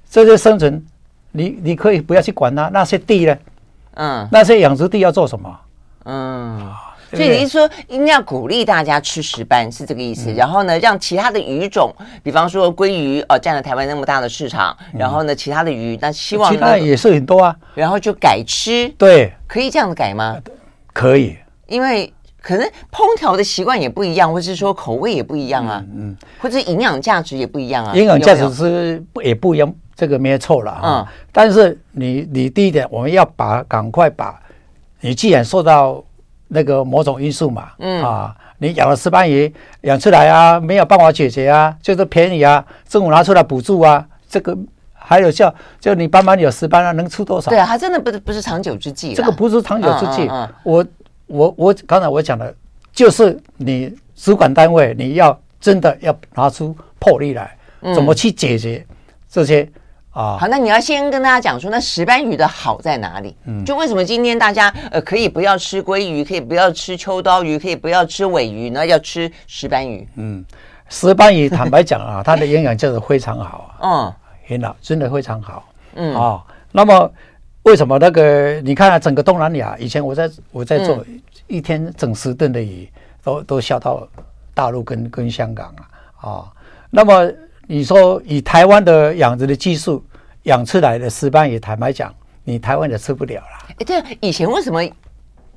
[0.08, 0.84] 这些生存，
[1.32, 3.36] 你你可以不要去管它，那些地呢，
[3.94, 5.60] 嗯，那些养殖地要做什么？
[6.04, 6.70] 嗯。
[7.12, 10.32] 所以你是说，应该要鼓励大家吃石斑，是这个意思。
[10.32, 14.76] 然后呢，让其他的鱼种，比方说鲑鱼，哦，占了台湾那么大的市场。
[14.92, 17.56] 然后呢，其他的鱼，那希望其他也是很多啊。
[17.74, 20.36] 然后就改吃，对，可以这样子改吗？
[20.92, 21.36] 可以，
[21.68, 25.84] 因为可能烹调的习惯也不一样，或者是说口味也不一样啊。
[25.94, 27.94] 嗯，或者营养价值也不一样啊。
[27.94, 30.80] 营养价值是也不一样，这个没有错了。
[30.82, 34.40] 嗯，但是你你第一点，我们要把赶快把，
[35.00, 36.02] 你既然受到。
[36.48, 44.56] 那个某种因素嘛，嗯啊，你养了石斑鱼养出来啊，没有办法解决啊，就是便宜啊，政府拿出来补助啊，这个
[44.92, 47.50] 还有叫就你斑斑有石斑啊，能出多少？
[47.50, 50.22] 对啊，它真的不是不是长久之计，这个不是长久之计。
[50.22, 50.86] 嗯嗯嗯、我
[51.26, 52.54] 我我刚才我讲的，
[52.92, 57.56] 就是你主管单位你要真的要拿出魄力来，
[57.94, 58.84] 怎么去解决
[59.28, 59.68] 这些？
[60.16, 63.36] 啊，好，那你要先跟大家讲说，那石斑鱼的好在哪里？
[63.44, 68.86] 嗯，就为什么今天大家呃可以不要吃鲑鱼，可以不要吃秋刀鱼，可以不要吃尾鱼呢？
[68.86, 70.08] 要吃石斑鱼？
[70.14, 70.42] 嗯，
[70.88, 74.14] 石斑鱼坦白讲啊，它的营养价值非常好啊，嗯，
[74.48, 75.68] 很好，真的非常好。
[75.96, 77.12] 嗯啊，那么
[77.64, 81.04] 为什么那个你看啊整个东南亚，以前我在我在做
[81.46, 82.90] 一天整十吨的鱼，
[83.22, 84.08] 都都销到
[84.54, 86.52] 大陆跟跟香港啊啊，
[86.88, 87.30] 那么。
[87.66, 90.04] 你说以台湾的养殖的技术
[90.44, 93.74] 养出来的石斑鱼，坦白讲，你台湾也吃不了了。
[93.78, 94.80] 哎，对，以前为什么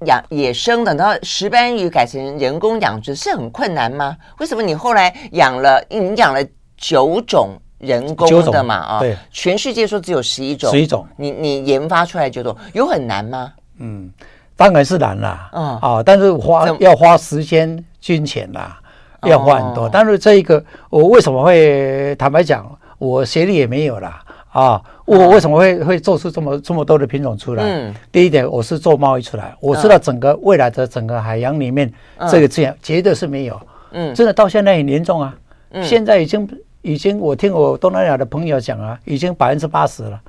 [0.06, 4.18] 养野生的，然后石斑鱼改成人工养殖是很困难吗？
[4.40, 6.44] 为什么你后来养了，你养了
[6.78, 8.76] 九种人工的嘛？
[8.76, 13.54] 啊，对，全世界说只有十一种，十一种，你你研发出来九种，有很难吗？
[13.78, 14.12] 嗯，
[14.56, 18.80] 当然是难啦，嗯啊，但是花要花时间、金钱啦。
[19.24, 22.66] 要花很多，哦、但是这一个我为什么会坦白讲，
[22.98, 24.22] 我学历也没有啦。
[24.52, 27.64] 啊，我为什么会会做出这么这么多的品种出来？
[27.64, 31.92] 嗯，第一点我是做贸易出来，我知道整个未来的整个海洋里面
[32.32, 35.36] 这个资源绝对是没有，嗯，真的到现在很严重啊，
[35.70, 36.50] 嗯，现在已经
[36.82, 40.20] 已经我听我东南亚的朋友讲啊，已经百分之八十了，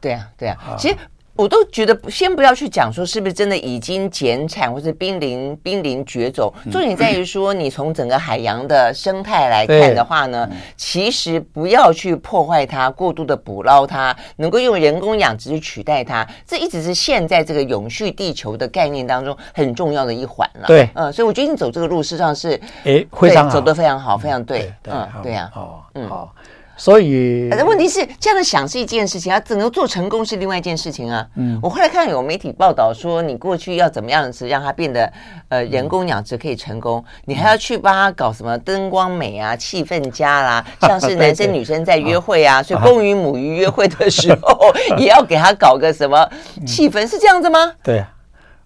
[0.00, 0.96] 对啊对啊，其实。
[1.40, 20.66] 我都觉得先不要去讲说是不是真的已经减产或是濒临濒临绝种，重点在于说你从整个海洋的生态来看的话呢，其实不要去破坏它，过度的捕捞它，能够用人工养殖去取代它，这一直是现在这个永续地球的概念当中很重要的一环了。
[20.66, 26.34] 对，嗯，所以我觉得你走这个路，事实上是哎，非常走得非常好，非常对，嗯，对呀，哦，嗯，好。
[26.80, 31.26] 所以，但问题是这样的想是一件事情，要怎么做成功是另外一件事情啊。
[31.36, 35.12] 嗯，我后来看到有媒体报道说，你过去要怎么样子让它变得
[35.50, 46.26] 呃人工养殖可以成功，你还要去帮他搞什么灯光美啊、 气氛佳啦，像是男生女生在约会啊， 所以公鱼母鱼约会的时候 也要给他搞个什么
[46.66, 47.72] 气氛，是这样子吗？
[47.82, 48.02] 对。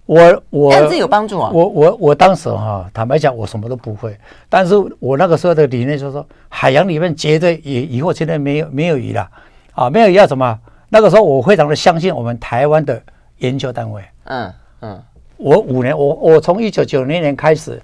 [0.07, 1.51] 我我这样子有帮助啊！
[1.51, 4.15] 我我我当时哈，坦白讲，我什么都不会。
[4.51, 9.27] 但是我那个时候的理念就是说，海洋里面绝对以以后现在没有没有鱼了
[9.73, 10.59] 啊，没有鱼要什么？
[10.91, 13.03] 那个时候我非常的相信我们台湾的
[13.39, 14.03] 研究单位。
[14.25, 15.03] 嗯嗯，
[15.39, 17.81] 我五年，我我从一九九零年开始，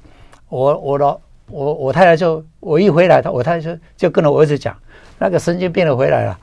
[0.51, 4.77] 我我的我我太太就我一回来，我太太就就跟着我儿子讲，
[5.19, 6.39] 那个神经病的回来了，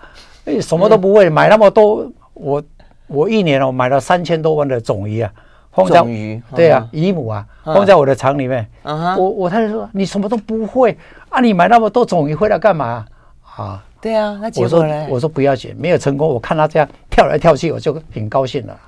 [0.46, 2.64] 哎，什么都不会，买那么多，我
[3.06, 5.32] 我一年我买了三千多万的种鱼啊。
[5.78, 8.68] 放在鱼，对啊，鱼母啊，放在我的厂里面。
[8.84, 10.98] 我我太太说，你什么都不会
[11.30, 13.06] 啊，你买那么多种鱼回来干嘛
[13.56, 13.84] 啊？
[14.02, 18.80] 对啊，那我说我说不要紧，没有成功，我看他这样跳来跳去，我就挺高兴了。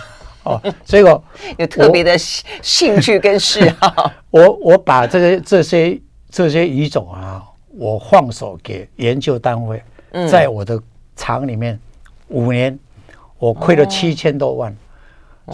[0.44, 1.22] 哦，所以我
[1.58, 4.10] 有特别的兴趣跟嗜好。
[4.30, 7.42] 我我把这个这些这些鱼种啊，
[7.76, 9.82] 我放手给研究单位，
[10.30, 10.80] 在我的
[11.14, 11.78] 厂里面
[12.28, 12.78] 五年，
[13.38, 14.74] 我亏了七千多万。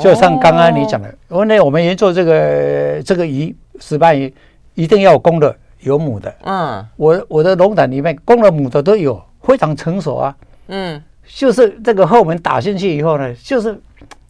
[0.03, 4.33] 就像刚刚你讲的，因为呢，我们研究这个这个鱼石斑鱼，
[4.75, 6.35] 一定要有公的有母的。
[6.45, 10.35] 嗯，我我的龙胆里面公的母的都有，非常成熟啊。
[10.69, 13.79] 嗯，就是这个后门打进去以后呢，就是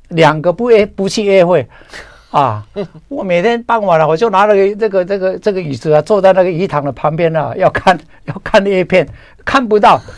[0.09, 1.67] 两个不约不去约会
[2.31, 2.67] 啊。
[3.09, 9.09] 我每天傍晚了，我就拿了个这个这个这个椅子啊，坐在那个鱼塘的旁边啊，要看要看叶片，
[9.45, 10.01] 看不到。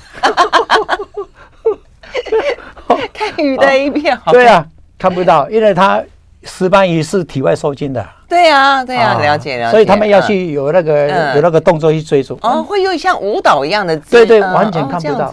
[3.13, 4.33] 看鱼的一片，好。
[4.33, 4.67] 对啊。
[4.99, 6.03] 看不到，因为他
[6.45, 8.07] 石斑鱼是体外受精的。
[8.29, 9.71] 对呀，对呀，了解了解。
[9.71, 12.39] 所以他们要去有那个有那个动作去追逐。
[12.43, 13.97] 哦，会有像舞蹈一样的。
[13.99, 15.33] 对对，完全看不到。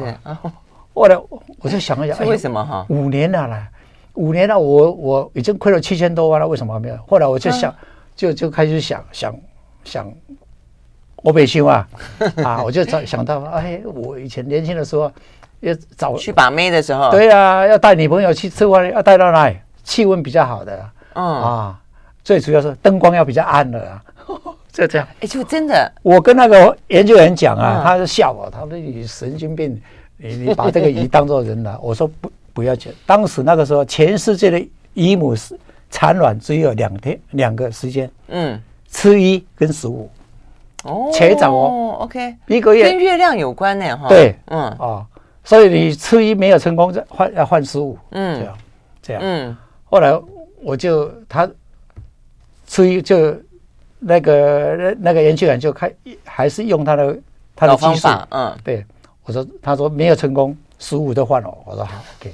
[0.93, 1.17] 后来
[1.59, 2.85] 我就想一想，为什么哈？
[2.89, 3.67] 五年了啦，
[4.13, 6.97] 五年了，我我已经亏了七千多万了，为什么没有？
[7.07, 7.73] 后来我就想，
[8.15, 9.35] 就就开始想想
[9.83, 10.11] 想，
[11.23, 11.87] 我北修啊
[12.43, 15.11] 啊，我就想想到，哎，我以前年轻的时候。
[15.63, 19.57] 要找去把妹的时候，对啊，要带女朋友去吃饭，要带到哪里？
[19.83, 21.25] 气温比较好的，嗯。
[21.25, 21.79] 啊，
[22.23, 24.03] 最主要是灯光要比较暗的啊，
[24.71, 25.07] 就这样。
[25.21, 29.81] 哎，就真的，我跟那个研究员讲啊，他就笑我，他说你神经病，
[30.17, 31.77] 你你把这个鱼当做人了。
[31.83, 35.57] 我说不不要紧，当时那个时候，全世界的鱼母是
[35.89, 40.09] 产卵只有两天两个时间，嗯，吃鱼跟十五，
[40.83, 42.83] 哦，且早哦，OK，一个月。
[42.83, 44.63] 跟月亮有关呢，哈，对，嗯。
[44.77, 45.05] 啊。
[45.43, 48.57] 所以你初一没有成功，再换要换十五，嗯，这样，
[49.01, 49.57] 这样，嗯。
[49.85, 50.11] 后来
[50.61, 51.49] 我就他
[52.67, 53.35] 初一就
[53.99, 57.17] 那个那那个研究员就开还是用他的
[57.55, 58.85] 他的技术，嗯，对。
[59.25, 61.57] 我说他说没有成功，十五都换了。
[61.65, 62.33] 我说好，OK。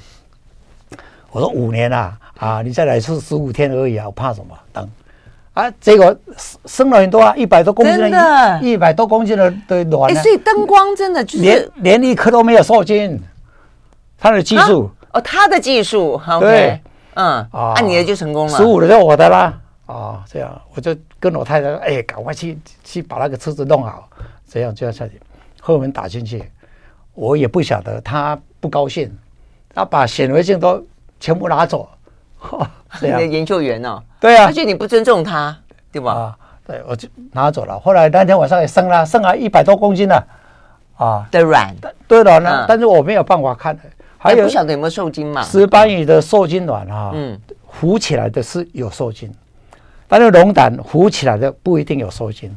[1.30, 4.58] 我说五年了啊，你再来是十五天而已啊，我怕什么？
[4.72, 4.90] 等。
[5.54, 6.16] 啊，结果
[6.66, 10.14] 生了很多啊，一百多公斤的，一百多公斤的的卵。
[10.16, 13.20] 所以灯光真的就是连连一颗都没有受精，
[14.18, 14.90] 他的技术。
[15.12, 16.80] 哦，他的技术，对，
[17.14, 19.52] 嗯，啊，你的就成功了，十五的就我的啦，
[19.86, 24.08] 啊，这样我就跟我太太说，哎，赶快去去把那个车子弄好，
[24.48, 25.20] 这样就要下去，
[25.60, 26.44] 后门打进去，
[27.12, 29.12] 我也不晓得他不高兴，
[29.74, 30.80] 他把显微镜都
[31.18, 31.88] 全部拿走。
[33.02, 34.02] 你的研究员哦？
[34.18, 35.56] 对啊，而且你不尊重他，
[35.92, 36.12] 对吧？
[36.12, 37.78] 啊，对，我就拿走了。
[37.78, 40.26] 后来那天晚上也生了，生了一百多公斤了，
[40.96, 41.74] 啊，的卵，
[42.08, 43.78] 对了呢，但是我没有办法看，
[44.18, 45.42] 还有不晓得有没有受精嘛？
[45.42, 47.38] 石斑鱼的受精卵啊，嗯，
[47.70, 49.32] 浮起来的是有受精，
[50.08, 52.54] 但是龙胆浮起来的不一定有受精。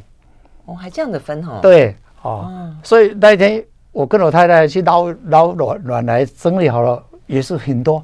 [0.66, 1.60] 哦，还这样的分哦？
[1.62, 8.04] 对，哦，所以那天我跟我太太去捞捞卵卵来整理好了，也是很多，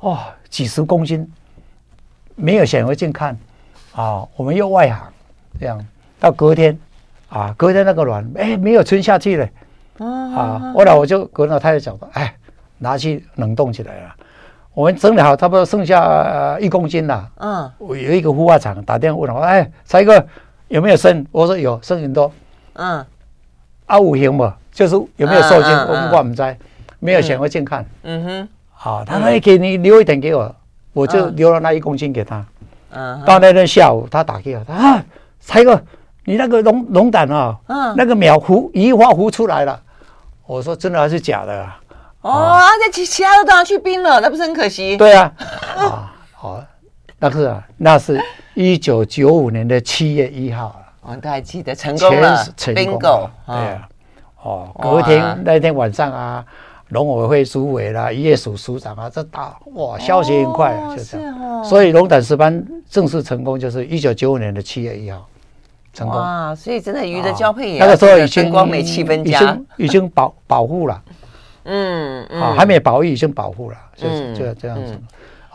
[0.00, 0.18] 哦。
[0.50, 1.30] 几十公斤，
[2.34, 3.36] 没有显微镜看，
[3.92, 5.12] 啊，我们又外行，
[5.60, 5.78] 这样
[6.18, 6.78] 到隔天，
[7.28, 9.48] 啊，隔天那个卵，哎，没有存下去了，
[9.98, 12.34] 啊，后来我就跟老太太讲说，哎，
[12.78, 14.14] 拿去冷冻起来了，
[14.72, 20.26] 我们整理好，差不多剩下一公斤了，嗯，我有一个孵化厂打电话问我，哎，才哥
[20.68, 21.26] 有没有生？
[21.30, 22.32] 我说有，生很多，
[22.74, 23.04] 嗯，
[23.86, 26.56] 啊五行嘛，就是有没有受精，我不管我们在，
[27.00, 28.48] 没有显微镜看，嗯哼。
[28.82, 30.54] 啊，他可以给你留一点给我，
[30.92, 32.44] 我就留了那一公斤给他。
[32.90, 35.04] 嗯，到那天下午，他打给我，他啊，
[35.40, 35.80] 财哥，
[36.24, 39.78] 你那个龙龙胆啊，嗯，那个苗孵鱼花孵出来了。
[40.46, 41.80] 我说真的还是假的啊？
[42.22, 44.96] 哦，那其其他的都要去冰了，那不是很可惜？
[44.96, 45.32] 对啊，
[45.76, 46.64] 啊，好，
[47.18, 48.18] 那是啊，那是
[48.54, 50.86] 一九九五年的七月一号了。
[51.02, 53.88] 我都还记得成功了，成功，对啊，
[54.42, 56.44] 哦，隔天那天晚上啊。
[56.88, 61.64] 农委会主委啦，渔业署署长啊，这打哇，消息很快啊，就这样。
[61.64, 65.26] 所以龙胆石斑正式成功，就是一九九五年的七月一号
[65.92, 66.16] 成功。
[66.16, 71.02] 哇，所以真的鱼的交配也那个时候已经光美气氛佳，已经保保护了。
[71.64, 74.98] 嗯嗯，啊，还没保育，已经保护了，就是这这样子。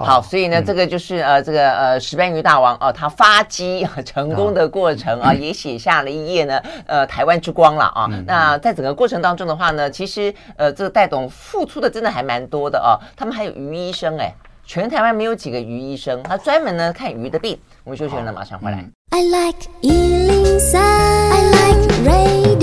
[0.04, 8.08] 好，所以呢，这个就是呃，这个呃，石斑鱼大王哦，他发迹 成功的过程啊，也写下了一页呢，呃，台湾之光了啊。
[8.28, 13.00] 那在整个过程当中的话呢，其实呃，这个戴董付出的真的还蛮多的啊。
[13.16, 14.34] 他们还有鱼医生哎，
[14.66, 17.58] 全台湾没有几个鱼医生，他专门呢看鱼的病。
[17.84, 18.84] 我们休息了，马上回来。
[19.10, 22.63] I like 103, I like radio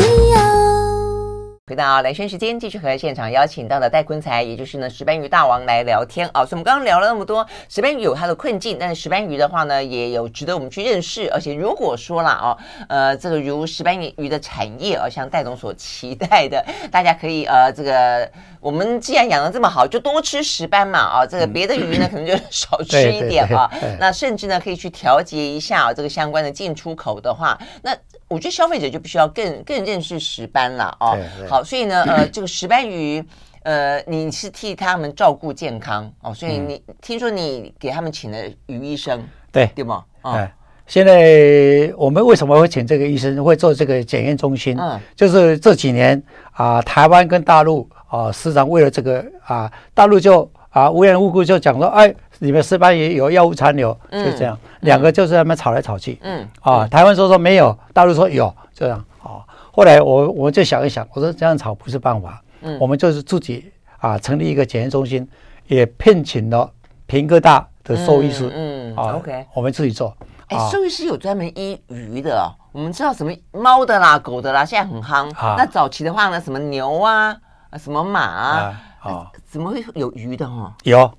[1.70, 6.44] 回到蓝轩时间，继续和现场邀请到的戴坤才，也就是呢石斑鱼大王来聊天啊。
[6.44, 11.30] 所以我们刚刚聊了那么多，石斑鱼有它的困境，但是石斑鱼的话呢，也有值得我们去认识。
[11.30, 18.28] 而且如果说了哦，呃，这个如石斑鱼的产业啊，像戴总所期待的，大家可以呃，这个
[18.60, 21.26] 我们既然养的这么好，就多吃石斑嘛啊。
[21.26, 23.70] 这个别的鱼呢，可能就少吃一点啊。
[23.98, 27.96] 那甚至呢，可以去调节一下啊，这个相关的进出口的话，那。
[28.30, 31.18] 我觉得消费者就必须要更更认识石斑了哦。
[31.48, 33.20] 好，所以呢，呃， 这个石斑鱼，
[33.64, 39.20] 呃，你是替他们照顾健康哦，所以你听说你给他们请了鱼医生，
[39.50, 40.04] 对对吗？
[40.22, 40.48] 哦，
[40.86, 44.78] 现在我们为什么会请这个医生，会做这个检验中心？
[44.78, 52.14] 嗯，就是这几年啊，台湾跟大陆啊，时常为了这个啊，大陆就啊无缘无故就讲说，哎。
[52.42, 56.18] 你们石斑鱼有药物残留，就这样，两个就是在那边吵来吵去。
[56.22, 59.44] 嗯，啊，台湾说说没有，大陆说有，这样啊。
[59.70, 62.42] 后来我我就想一想，我说这样吵不是办法。
[62.62, 65.28] 嗯，我们就是自己啊成立一个检验中心，
[65.66, 66.70] 也聘请了
[67.04, 68.50] 平哥大的兽医师。
[68.54, 70.16] 嗯，OK，我们自己做。
[70.48, 72.56] 哎，兽医师有专门医鱼的哦。
[72.72, 75.30] 我们知道什么猫的啦、狗的啦，现在很夯。
[75.58, 77.36] 那早期的话呢，什么牛啊、
[77.78, 80.74] 什么马啊，啊，怎么会有鱼的哈？
[80.84, 81.10] 有。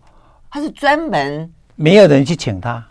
[0.53, 2.85] 他是专门没有人去请他，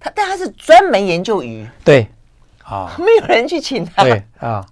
[0.00, 2.08] 他但他是专门研究鱼，对，
[2.64, 4.64] 啊，没有人去请他，对啊，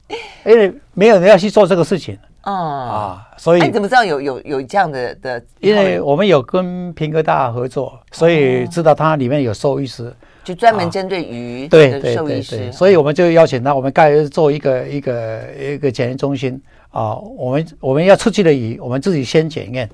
[0.46, 5.44] 因为没有人要去做这个事情，啊啊，所以你怎么知道有有有这样的的？
[5.60, 10.10] 因为我们有跟平哥大合作，所以知道他里面有兽医师，
[10.42, 16.58] 就专门针对鱼的兽医师，所以我们就邀请他，我们该做一个一个一个检验中心
[16.96, 19.88] 啊，我们我们要出去的鱼，我们自己先检验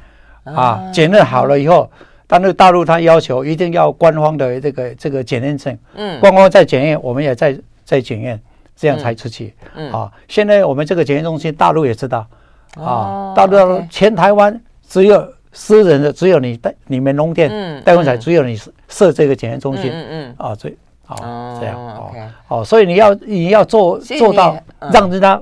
[0.45, 1.91] 啊，检验好了以后。
[2.29, 8.41] 但是大陆他要求一定要官方的这个这个检验证，嗯，官方再检验，我们也在在检验，
[8.75, 9.53] 这样才出去。
[9.75, 12.27] 嗯，啊，现在我们这个检验中心，大陆也知道，
[12.77, 17.51] 啊，大陆全台湾只有私人的，只有你带你们农店
[17.85, 20.71] 戴坤才只有你设这个检验中心，嗯嗯，啊，这
[21.07, 22.13] 啊这样，哦
[22.49, 24.57] 哦，所以你要你要做做到
[24.91, 25.39] 让人家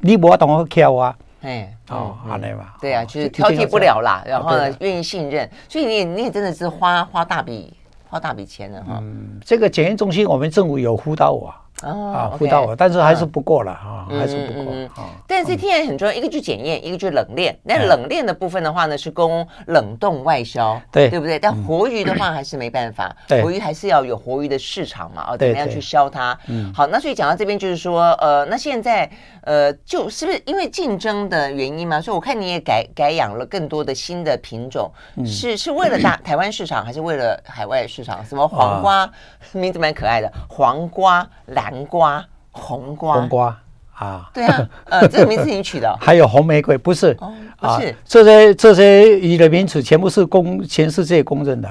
[0.00, 1.16] 你不懂得挑啊。
[1.42, 7.72] 哎，哦，好嘞嘛，对啊，就是挑剔不了啦，然后呢，愿意信任，所以你你也真的是花花大笔
[8.08, 8.98] 花大笔钱的哈。
[9.00, 11.48] 嗯，这个检验中心，我们政府有辅导我。
[11.48, 15.10] 哦，啊，辅导我，但是还是不过了哈，还是不够啊。
[15.26, 17.56] 但是天然很重要，一个就检验，一个就冷链。
[17.62, 21.38] 那冷链的部分的话呢，是供冷冻外销，对对不对？
[21.38, 26.36] 但活鱼的话还是没办法，活鱼还是要有活鱼的市场嘛，哦，怎么样去销它？
[26.48, 29.08] 嗯，好，那所以讲到这边就是说，呃，那现在
[29.42, 32.00] 呃，就是不是因为竞争的原因嘛？
[32.00, 34.90] 所以我看你也改改养了更多的新的品种，
[35.24, 38.24] 是是为了大 台湾市场，还是为了海外市场？
[38.24, 39.08] 什么黄瓜，
[39.52, 41.67] 名字蛮可爱的，黄瓜蓝。
[41.70, 43.58] 南瓜、红瓜、红瓜
[43.94, 47.16] 啊，对啊，呃，这个名字你取的， 还有红玫瑰，不是？
[47.20, 51.68] 哦，不是，这些这些鱼的名词全部是公全世界公认的。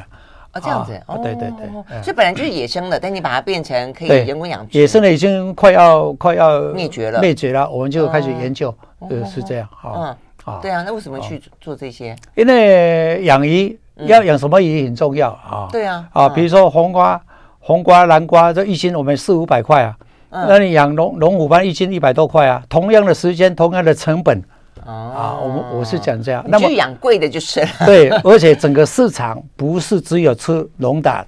[0.54, 4.80] 哦，这样子，哦，对对对，所以本来就是野生的，但你把它变成可以人工养殖。
[4.80, 8.74] 野生的已经快要快要灭绝了，灭绝了，我们就开始研究，
[9.10, 9.70] 呃是这样。
[9.84, 12.16] 嗯，啊，对啊，那为什么去做这些？
[12.36, 15.68] 因为养鱼要养什么鱼很重要啊。
[15.72, 17.22] 对啊，啊，比如说红瓜。
[17.68, 19.98] 红瓜、南瓜这一斤我们四五百块啊，
[20.30, 24.42] 嗯、那你养龙龙虎斑一斤一百多块啊，同样的时间，同样的成本，
[24.86, 27.68] 哦、啊，我我是讲这样，那么养贵的就是了。
[27.86, 31.28] 对，而且整个市场不是只有吃龙胆、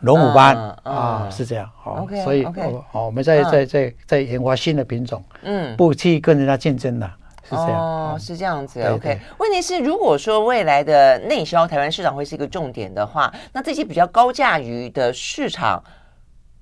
[0.00, 1.66] 龙虎斑、嗯、啊，是这样。
[1.82, 2.44] 好，okay, 所以
[2.92, 7.10] 哦，我们在在在在研发新的品种，嗯，不去跟人家竞争了。
[7.50, 7.80] 是这样。
[7.80, 8.80] 哦，是这样子。
[8.82, 15.82] OK，问题是，如果说未来的内销台湾市场会是一个重点的话，那这些比较高价鱼的市场，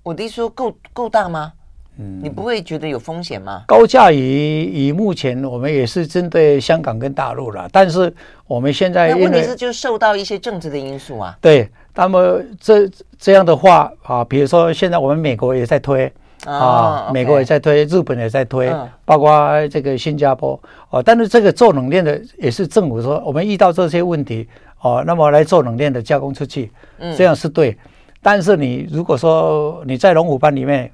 [0.03, 1.53] 我的意思说够够大吗？
[1.99, 3.65] 嗯，你不会觉得有风险吗？
[3.67, 8.13] 高价鱼以目前我们也是针对香港跟大陆了，但是
[8.47, 11.37] 我们现在那问题是就受到一些政治的因素啊。
[11.41, 16.13] 对，那么这这样的话啊，比如说现在我们美国也在推。
[16.45, 18.73] 啊，美国也在推，日本也在推，
[19.05, 20.59] 包括这个新加坡。
[20.91, 21.03] 哦。
[21.03, 24.49] 但是这个做冷链的也是政府说，我们遇到这些问题
[24.81, 26.71] 哦，那么来做冷链的加工出去，
[27.17, 27.77] 这样是对。
[28.23, 30.91] 但是你如果说你在龙虎斑里面，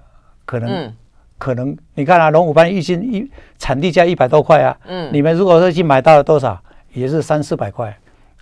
[0.47, 0.93] 可能
[1.39, 6.59] 可能你看啊，龙虎斑一斤一产地价一百多块啊，嗯，你们如果说去买到了多少，
[6.93, 7.95] 也是三四百块。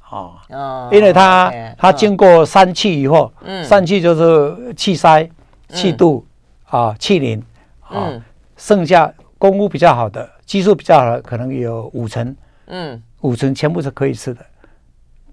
[0.09, 5.29] 啊，因为它它经过三气以后，嗯，三气就是气筛、
[5.69, 6.25] 气度。
[6.73, 7.39] 啊，气磷，
[7.83, 8.23] 啊，嗯、
[8.57, 12.35] 剩下功夫比较好的，技术比较好的，可能有五成，
[12.69, 14.41] 嗯，五成全部是可以吃的。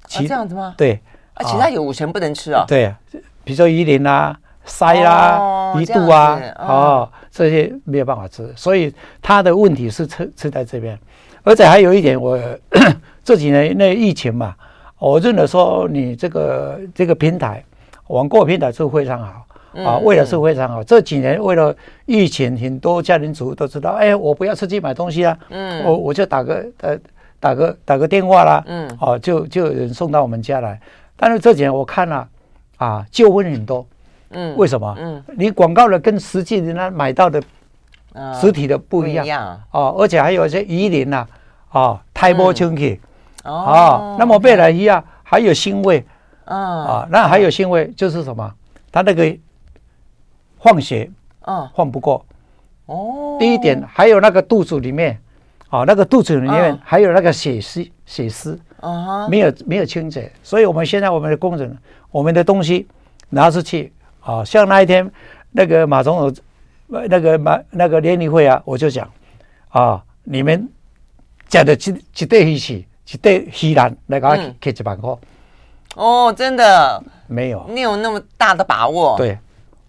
[0.05, 0.75] 其、啊、这样子吗？
[0.77, 0.99] 对，
[1.35, 2.65] 啊，其他有五成不能吃哦。
[2.67, 2.93] 对，
[3.45, 10.99] 比如说鱼鳞啊、鳃啦、哦、鱼肚啊，哦，哦，这些没有办法吃，所以它的问题是吃吃在这边。
[11.43, 12.37] 而且还有一点，我
[13.23, 14.53] 这几年那疫情嘛，
[14.97, 17.63] 我认为说你这个这个平台，
[18.07, 19.45] 网购平台是非常好。
[19.85, 20.83] 啊，为了是非常好。
[20.83, 26.97] 这几年为了疫情，很多家庭主妇都知道，哎，我不要出去买东西啊，嗯，我我就打个呃，
[27.39, 30.79] 打个打个电话啦，嗯，哦，就就有人送到我们家来。
[31.15, 32.27] 但是这几年我看了，
[32.77, 33.85] 啊，纠纷很多，
[34.31, 34.95] 嗯，为什么？
[34.99, 37.41] 嗯，你广告的跟实际人家买到的，
[38.41, 41.27] 实体的不一样，哦，而且还有一些鱼鳞呐，
[41.69, 42.99] 啊，胎波清气，
[43.43, 46.03] 哦，那么贝莱鱼啊，还有腥味，
[46.45, 48.51] 啊，那还有腥味就是什么？
[48.91, 49.37] 它那个。
[50.61, 51.09] 放血，
[51.47, 52.25] 嗯，放不过，
[52.85, 53.37] 哦。
[53.39, 55.19] 第一点，还有那个肚子里面，
[55.69, 61.77] 啊，那个肚子里面还有那个血丝，血丝，啊，没有没有清洁，所以我们现在我们的工人，
[62.11, 62.87] 我们的东西
[63.29, 65.09] 拿出去，啊，像那一天
[65.51, 66.35] 那个马总统，
[66.87, 69.09] 那个马那个联谊会啊，我就讲，
[69.69, 70.67] 啊，你们
[71.47, 74.29] 讲的几几对一起，几对稀烂，那个
[74.61, 75.15] 可以几百块，
[75.95, 77.01] 哦，真的。
[77.27, 79.15] 没有，你有那么大的把握？
[79.15, 79.37] 对。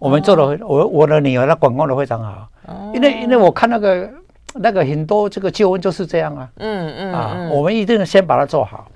[0.01, 2.47] 我们做的，我我的女儿她管控的非常好，
[2.91, 4.09] 因为因为我看那个
[4.55, 8.87] 那个很多这个纠纷就是这样啊，嗯嗯啊，我们一定先把它做好。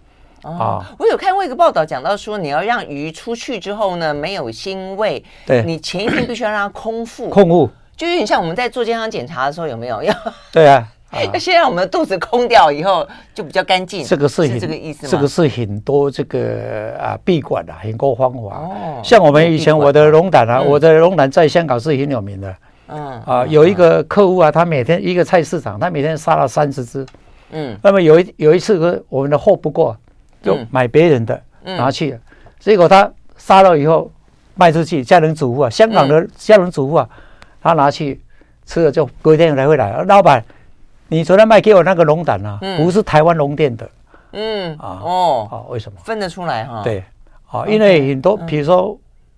[0.41, 0.83] 啊。
[0.97, 10.01] 我有看过一个报道，讲到说你要让鱼出去之后呢，没有腥味，对，你前一天必须要让它空腹，空腹，就有点像我们在做健康检查的时候有没有？
[10.01, 10.11] 要？
[10.51, 10.87] 对啊。
[11.23, 14.03] 要先让我们的肚子空掉以后，就比较干净。
[14.03, 15.11] 这个是很这个意思吗？
[15.11, 18.39] 这个是很多这个啊闭馆的很多方法。
[18.39, 22.55] 哦，像我们以前我的龙胆啊，我的龙胆在香港是很有名的。
[22.87, 27.05] 嗯啊，有一个客户啊，他每天一个菜市场，他每天杀了三十只。
[27.51, 29.95] 嗯，那么有一有一次，我们的货不够，
[30.43, 32.19] 就买别人的拿去，
[32.59, 34.11] 结果他杀了以后
[34.53, 37.09] 卖出去，家庭主妇啊，香港的家庭主妇啊，
[37.61, 38.21] 他拿去
[38.65, 40.43] 吃了，就隔天才会来，老板。
[41.07, 43.89] 你昨天卖给我那个龙胆啊，不是台湾龙店的，
[44.31, 45.47] 嗯啊哦。
[45.51, 45.99] 啊，为什么？
[46.03, 46.81] 分得出来哈？
[46.83, 47.03] 对
[47.49, 48.97] 啊，因为很多比如说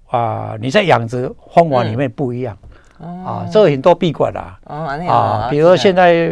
[0.09, 2.57] 啊，你在养殖方法里面不一样。
[2.99, 6.27] 啊，这个很多闭馆啦啊，比如说现在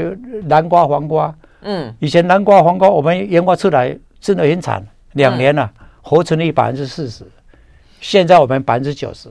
[0.45, 4.83] 南瓜黄瓜，嗯，以前南瓜黄瓜我们研发出来真的很惨，
[5.13, 5.69] 两年了
[6.01, 7.23] 活存率百分之四十，
[8.01, 9.29] 现在我们百分之九十。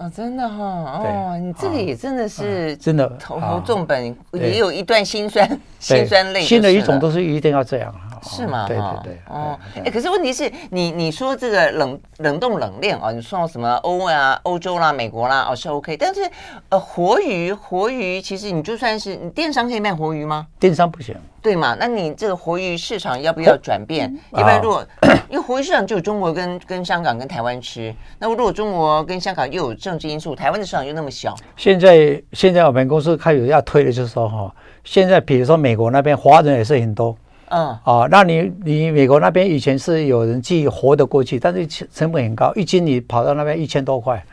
[0.00, 5.46] 哦，真的哈，哦，你这个也真的是真的投投重本，也有一段辛酸
[5.78, 6.40] 辛酸泪。
[6.40, 8.66] 新的一种都是一定要这样是吗？
[8.66, 9.18] 对对对。
[9.28, 16.20] 哦，哎，可是问题是你你说这个冷冷冻冷链啊，你说到什么欧啊、欧洲啦、美国啦，哦是 OK，但是
[16.68, 20.46] 呃活鱼活鱼，其实你就算是你电商可以卖活鱼吗？
[20.58, 21.16] 电商不行。
[21.42, 21.74] 对嘛？
[21.80, 24.14] 那你这个活鱼市场要不要转变？
[24.32, 24.84] 要不然如果
[25.30, 34.54] 因为活鱼市场就有中国跟跟香港跟台湾吃，那如果中国跟香港又有政治因素，台湾的市场又那么小，现在现在我们公司开始要推的就是说哈，
[34.84, 37.16] 现在比如说美国那边华人也是很多，
[37.50, 37.78] 嗯。
[37.84, 44.24] 啊，那你你美国那边以前是有人寄活的过去，但是成本很高，一斤你跑到那边一千多块，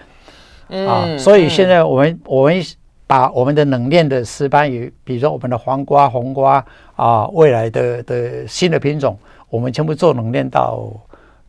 [0.88, 2.64] 啊，所以现在我们我们。
[3.10, 6.62] 把我们的冷链的石斑鱼，比如说我们的黄瓜、红瓜
[6.98, 9.18] 啊，未来的的新的品种，
[9.50, 10.92] 我们全部做冷链到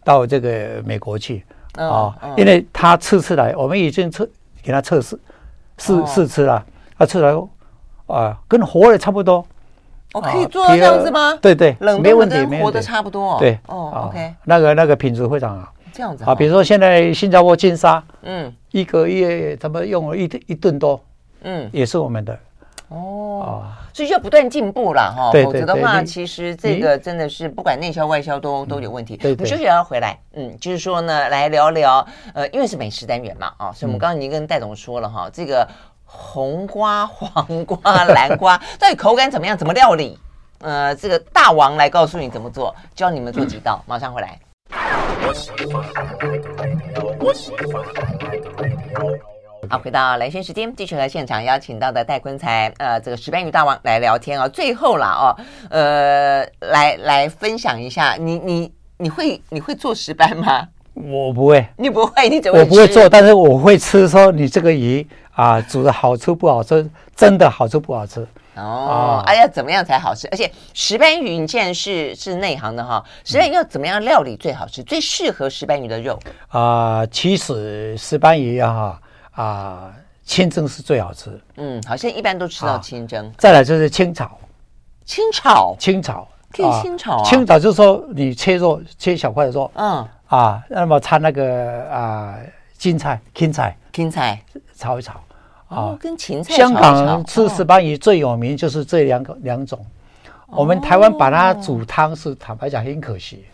[0.04, 1.44] 到这个美国去。
[1.74, 4.24] 啊，因为他吃出来，我们已经测
[4.62, 5.18] 给他测试
[5.78, 6.64] 试试吃了，
[6.96, 7.34] 他吃来
[8.06, 9.44] 啊，跟活的差不多。
[10.14, 11.38] 哦，可以做到这样子吗？
[11.40, 13.38] 对对，冷冻的跟活的差不多。
[13.38, 15.72] 对，哦，OK，那个那个品质非常好。
[15.92, 21.00] 这样子啊，比如说现在新加坡金沙，嗯，一个月他们用了一一吨多。
[21.42, 22.36] 嗯，也是我们的，
[22.88, 29.16] 哦，所以就要不断进步了哈，否则的话，其实这个真的是不管内销外销都都有问题。
[29.16, 32.04] 对，我们休息要回来，嗯，就是说呢，来聊聊，
[32.34, 35.66] 呃，因为是美食单元嘛，啊，所以我们刚刚已经跟戴总说了哈，这个
[36.10, 40.18] 红瓜、黄瓜、蓝瓜 到底口感怎么样，怎么料理？
[40.60, 44.40] 呃，这个大王来告诉你怎么做，教你们做几道， 马上回来。
[49.70, 54.48] 好，回到兰萱时间，继续和现场邀请到的戴坤才，呃，这个石斑鱼大王来聊天啊。
[54.48, 55.36] 最后了哦，
[55.70, 60.68] 呃，来来分享一下，你你你会你会做石斑吗？
[61.06, 62.58] 我不会，你不会，你怎么？
[62.58, 64.08] 我不会做，但是我会吃。
[64.08, 66.88] 说你这个鱼啊，煮的好吃不好吃？
[67.14, 68.26] 真的好吃不好吃？
[68.56, 70.26] 哦，哎呀，怎么样才好吃？
[70.32, 74.82] 而且石斑鱼，你既然是是内行的哈，石斑鱼要怎么样料理最好吃？
[74.82, 76.18] 最适合石斑鱼的肉
[76.48, 77.06] 啊？
[77.06, 78.98] 其实石斑鱼啊。
[79.32, 79.92] 啊，
[80.24, 81.30] 清蒸是最好吃。
[81.58, 83.24] 嗯，好像一般都吃到清蒸。
[83.24, 84.36] 啊、再来就是清炒，
[85.04, 87.24] 清炒，清炒可以清炒啊。
[87.24, 89.70] 清炒就是说你切肉，切小块的肉。
[89.76, 90.04] 嗯。
[90.28, 92.36] 啊，那么掺那个啊
[92.76, 94.40] 青菜，芹菜，芹菜
[94.74, 95.20] 炒一炒。
[95.68, 96.54] 哦，跟芹菜。
[96.54, 99.78] 香港吃石斑鱼最有名就是这两个两种。
[100.46, 103.44] 我们台湾把它煮汤是坦白讲很可惜。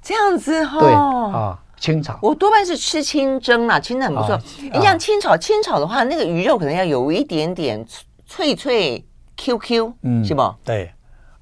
[0.00, 0.78] 这样子哈。
[0.78, 1.58] 对啊。
[1.80, 4.36] 清炒，我多半是吃清蒸啦，清的很不错。
[4.72, 7.86] 你像清炒，清炒的话，那个鱼肉可能要有一点点
[8.26, 10.54] 脆脆 Q Q，嗯，是不？
[10.64, 10.90] 对，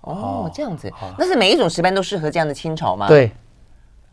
[0.02, 3.08] 哦，这样子，那是每一种石斑都适合这样的清炒吗？
[3.08, 3.32] 对，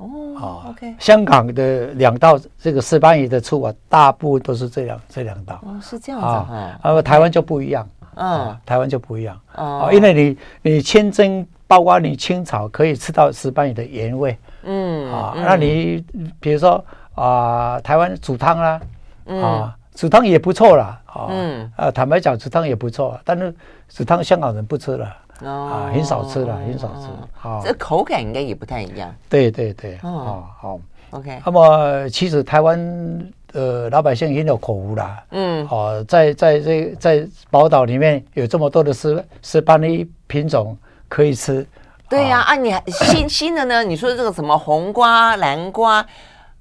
[0.04, 0.96] 哦，OK。
[1.00, 5.60] 香港的两道这个石斑鱼的醋啊，大部分都是这两这两道。
[5.64, 6.80] 哦，是这样子哈。
[6.82, 9.40] 啊，台湾就不一样，嗯，台湾就不一样。
[9.56, 14.38] 哦，因为你你清蒸，包括你清炒，可以吃到石斑鱼的原味。
[14.64, 16.04] 嗯啊，那你
[16.40, 16.84] 比如说
[17.16, 18.82] 啊，台湾煮汤啦，
[19.26, 23.54] 啊，煮汤也不错啦，啊，嗯，呃，坦白讲，煮汤也不错，但是
[23.90, 25.08] 煮汤香港人不吃了，
[25.44, 29.14] 啊，很少吃了，很少吃，啊，这口感应该也不太一样。
[29.30, 30.80] 对对对，啊，好
[31.12, 31.42] ，OK。
[31.46, 40.78] 那么其实台湾呃老百姓很有口福啦，嗯，哦，在在这在宝岛里面有这么多的石石斑鱼品种
[41.08, 41.66] 可以吃。
[42.10, 43.84] 对呀，啊，你新 新的呢？
[43.84, 46.06] 你说这个什么红瓜、蓝瓜，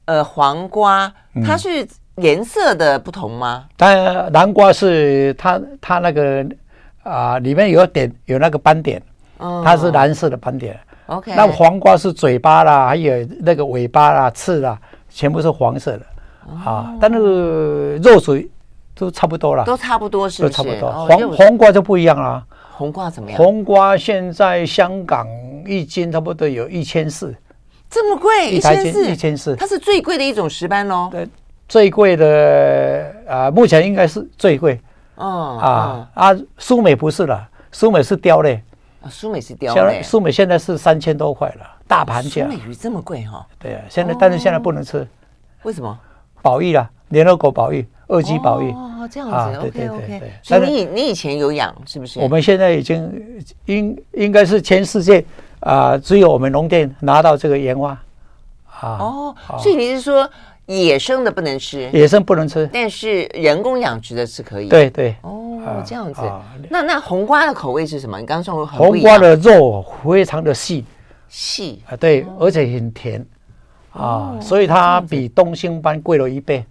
[0.07, 1.13] 呃，黄瓜，
[1.45, 3.67] 它是颜色的不同吗？
[3.77, 6.47] 当然，蓝瓜是它它那个
[7.03, 9.03] 啊，里面有点有那个斑点，
[9.39, 10.79] 它是蓝色的斑点。
[11.07, 14.79] OK，那黄瓜是嘴巴啦，还有那个尾巴啦、刺啦，
[15.09, 16.07] 全部是黄色的
[16.65, 16.95] 啊。
[17.01, 18.49] 但那个肉水
[18.95, 20.91] 都差不多了，都差不多是，都差不多。
[20.91, 22.45] 黄黄瓜就不一样啦。
[22.71, 23.37] 红瓜怎么样？
[23.37, 25.27] 红瓜现在香港
[25.67, 27.35] 一斤差不多有一千四，
[27.91, 28.53] 这么贵？
[28.53, 31.09] 一千四，一千四，它是最贵的一种石斑喽。
[31.11, 31.29] 对，
[31.69, 34.81] 最贵的啊，目前应该是最贵。
[35.27, 38.63] 哦啊啊，苏美不是了，苏美是雕类。
[39.03, 40.03] 啊，苏美是雕类。
[40.03, 42.45] 苏美现在是三千多块了，大盘价。
[42.45, 43.47] 苏美鱼这么贵哈？
[43.59, 45.07] 对啊，现在但是现在不能吃，
[45.63, 45.99] 为什么？
[46.41, 47.87] 保育啦，联合国保育。
[48.09, 50.33] 二级保育哦，这样子，OK OK。
[50.43, 52.21] 所以你你以前有养是不是？
[52.21, 55.25] 我们现在已经应应该是全世界
[55.61, 57.99] 啊，只有我们农店拿到这个盐花
[58.81, 58.99] 啊。
[59.01, 60.29] 哦，所以你是说
[60.81, 61.91] 野生的不能吃？
[61.93, 64.69] 野生不能吃，但是人工养殖的是可以。
[64.69, 65.15] 对对。
[65.23, 66.23] 哦，这样子。
[66.71, 68.19] 那那红瓜的口味是什么？
[68.19, 70.85] 你刚刚说红瓜的肉非常的细
[71.29, 73.25] 细啊，对，而且很甜
[73.93, 76.65] 啊，所以它比东星斑贵了一倍。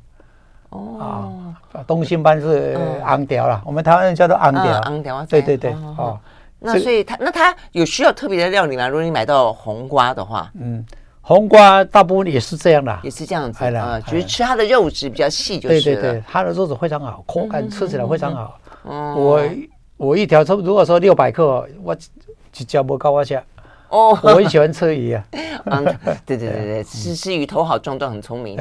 [0.70, 1.54] 哦，
[1.86, 4.82] 东星斑是昂雕了，我们台湾人叫做红条。
[4.84, 5.72] 红条，对对对。
[5.98, 6.18] 哦，
[6.60, 8.88] 那所以它那它有需要特别的料理吗？
[8.88, 10.86] 如果你买到红瓜的话，嗯，
[11.32, 15.82] 红瓜大部分也是这样的，也是这样子啊，就是吃它的肉质比较细就是了。
[15.82, 18.60] 对对对，它的肉质非常好，口感吃起来非常好。
[18.84, 19.42] 我
[19.96, 21.96] 我一条，如果说六百克，我
[22.58, 23.42] 一只不高我下。
[23.92, 25.24] 哦，我很喜欢吃鱼啊。
[25.66, 25.86] 嗯，
[26.26, 28.60] 对对对对，吃吃鱼头好壮壮，很聪明。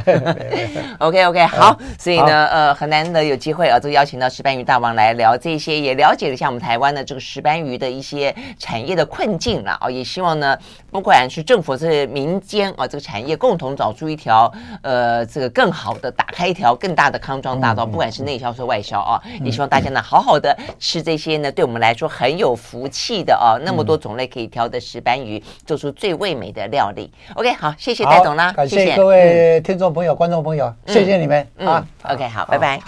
[0.98, 9.88] OK OK，好，所以呢，呃，很难得有机会啊，就邀请到石斑鱼大王来聊这些，也了解了一下我们台湾的这个石斑鱼的一些产业的困境了啊。
[9.90, 10.58] 也希望呢，
[10.90, 14.52] 不管是政府是民间啊，这个产业共同找出一条
[14.82, 27.10] 呃，这个更好的，打开一条更大的康庄大道，不管是内销是外销啊，也希望大家呢好好的吃这些呢，对我们来说很有福气的啊，那么多种类可以挑的石斑鱼，做出最味美的料理。
[27.34, 31.86] OK，好，谢谢戴总啦，感谢各位听众朋友、观众朋友，谢谢你们啊。
[32.02, 32.78] OK，好，拜拜。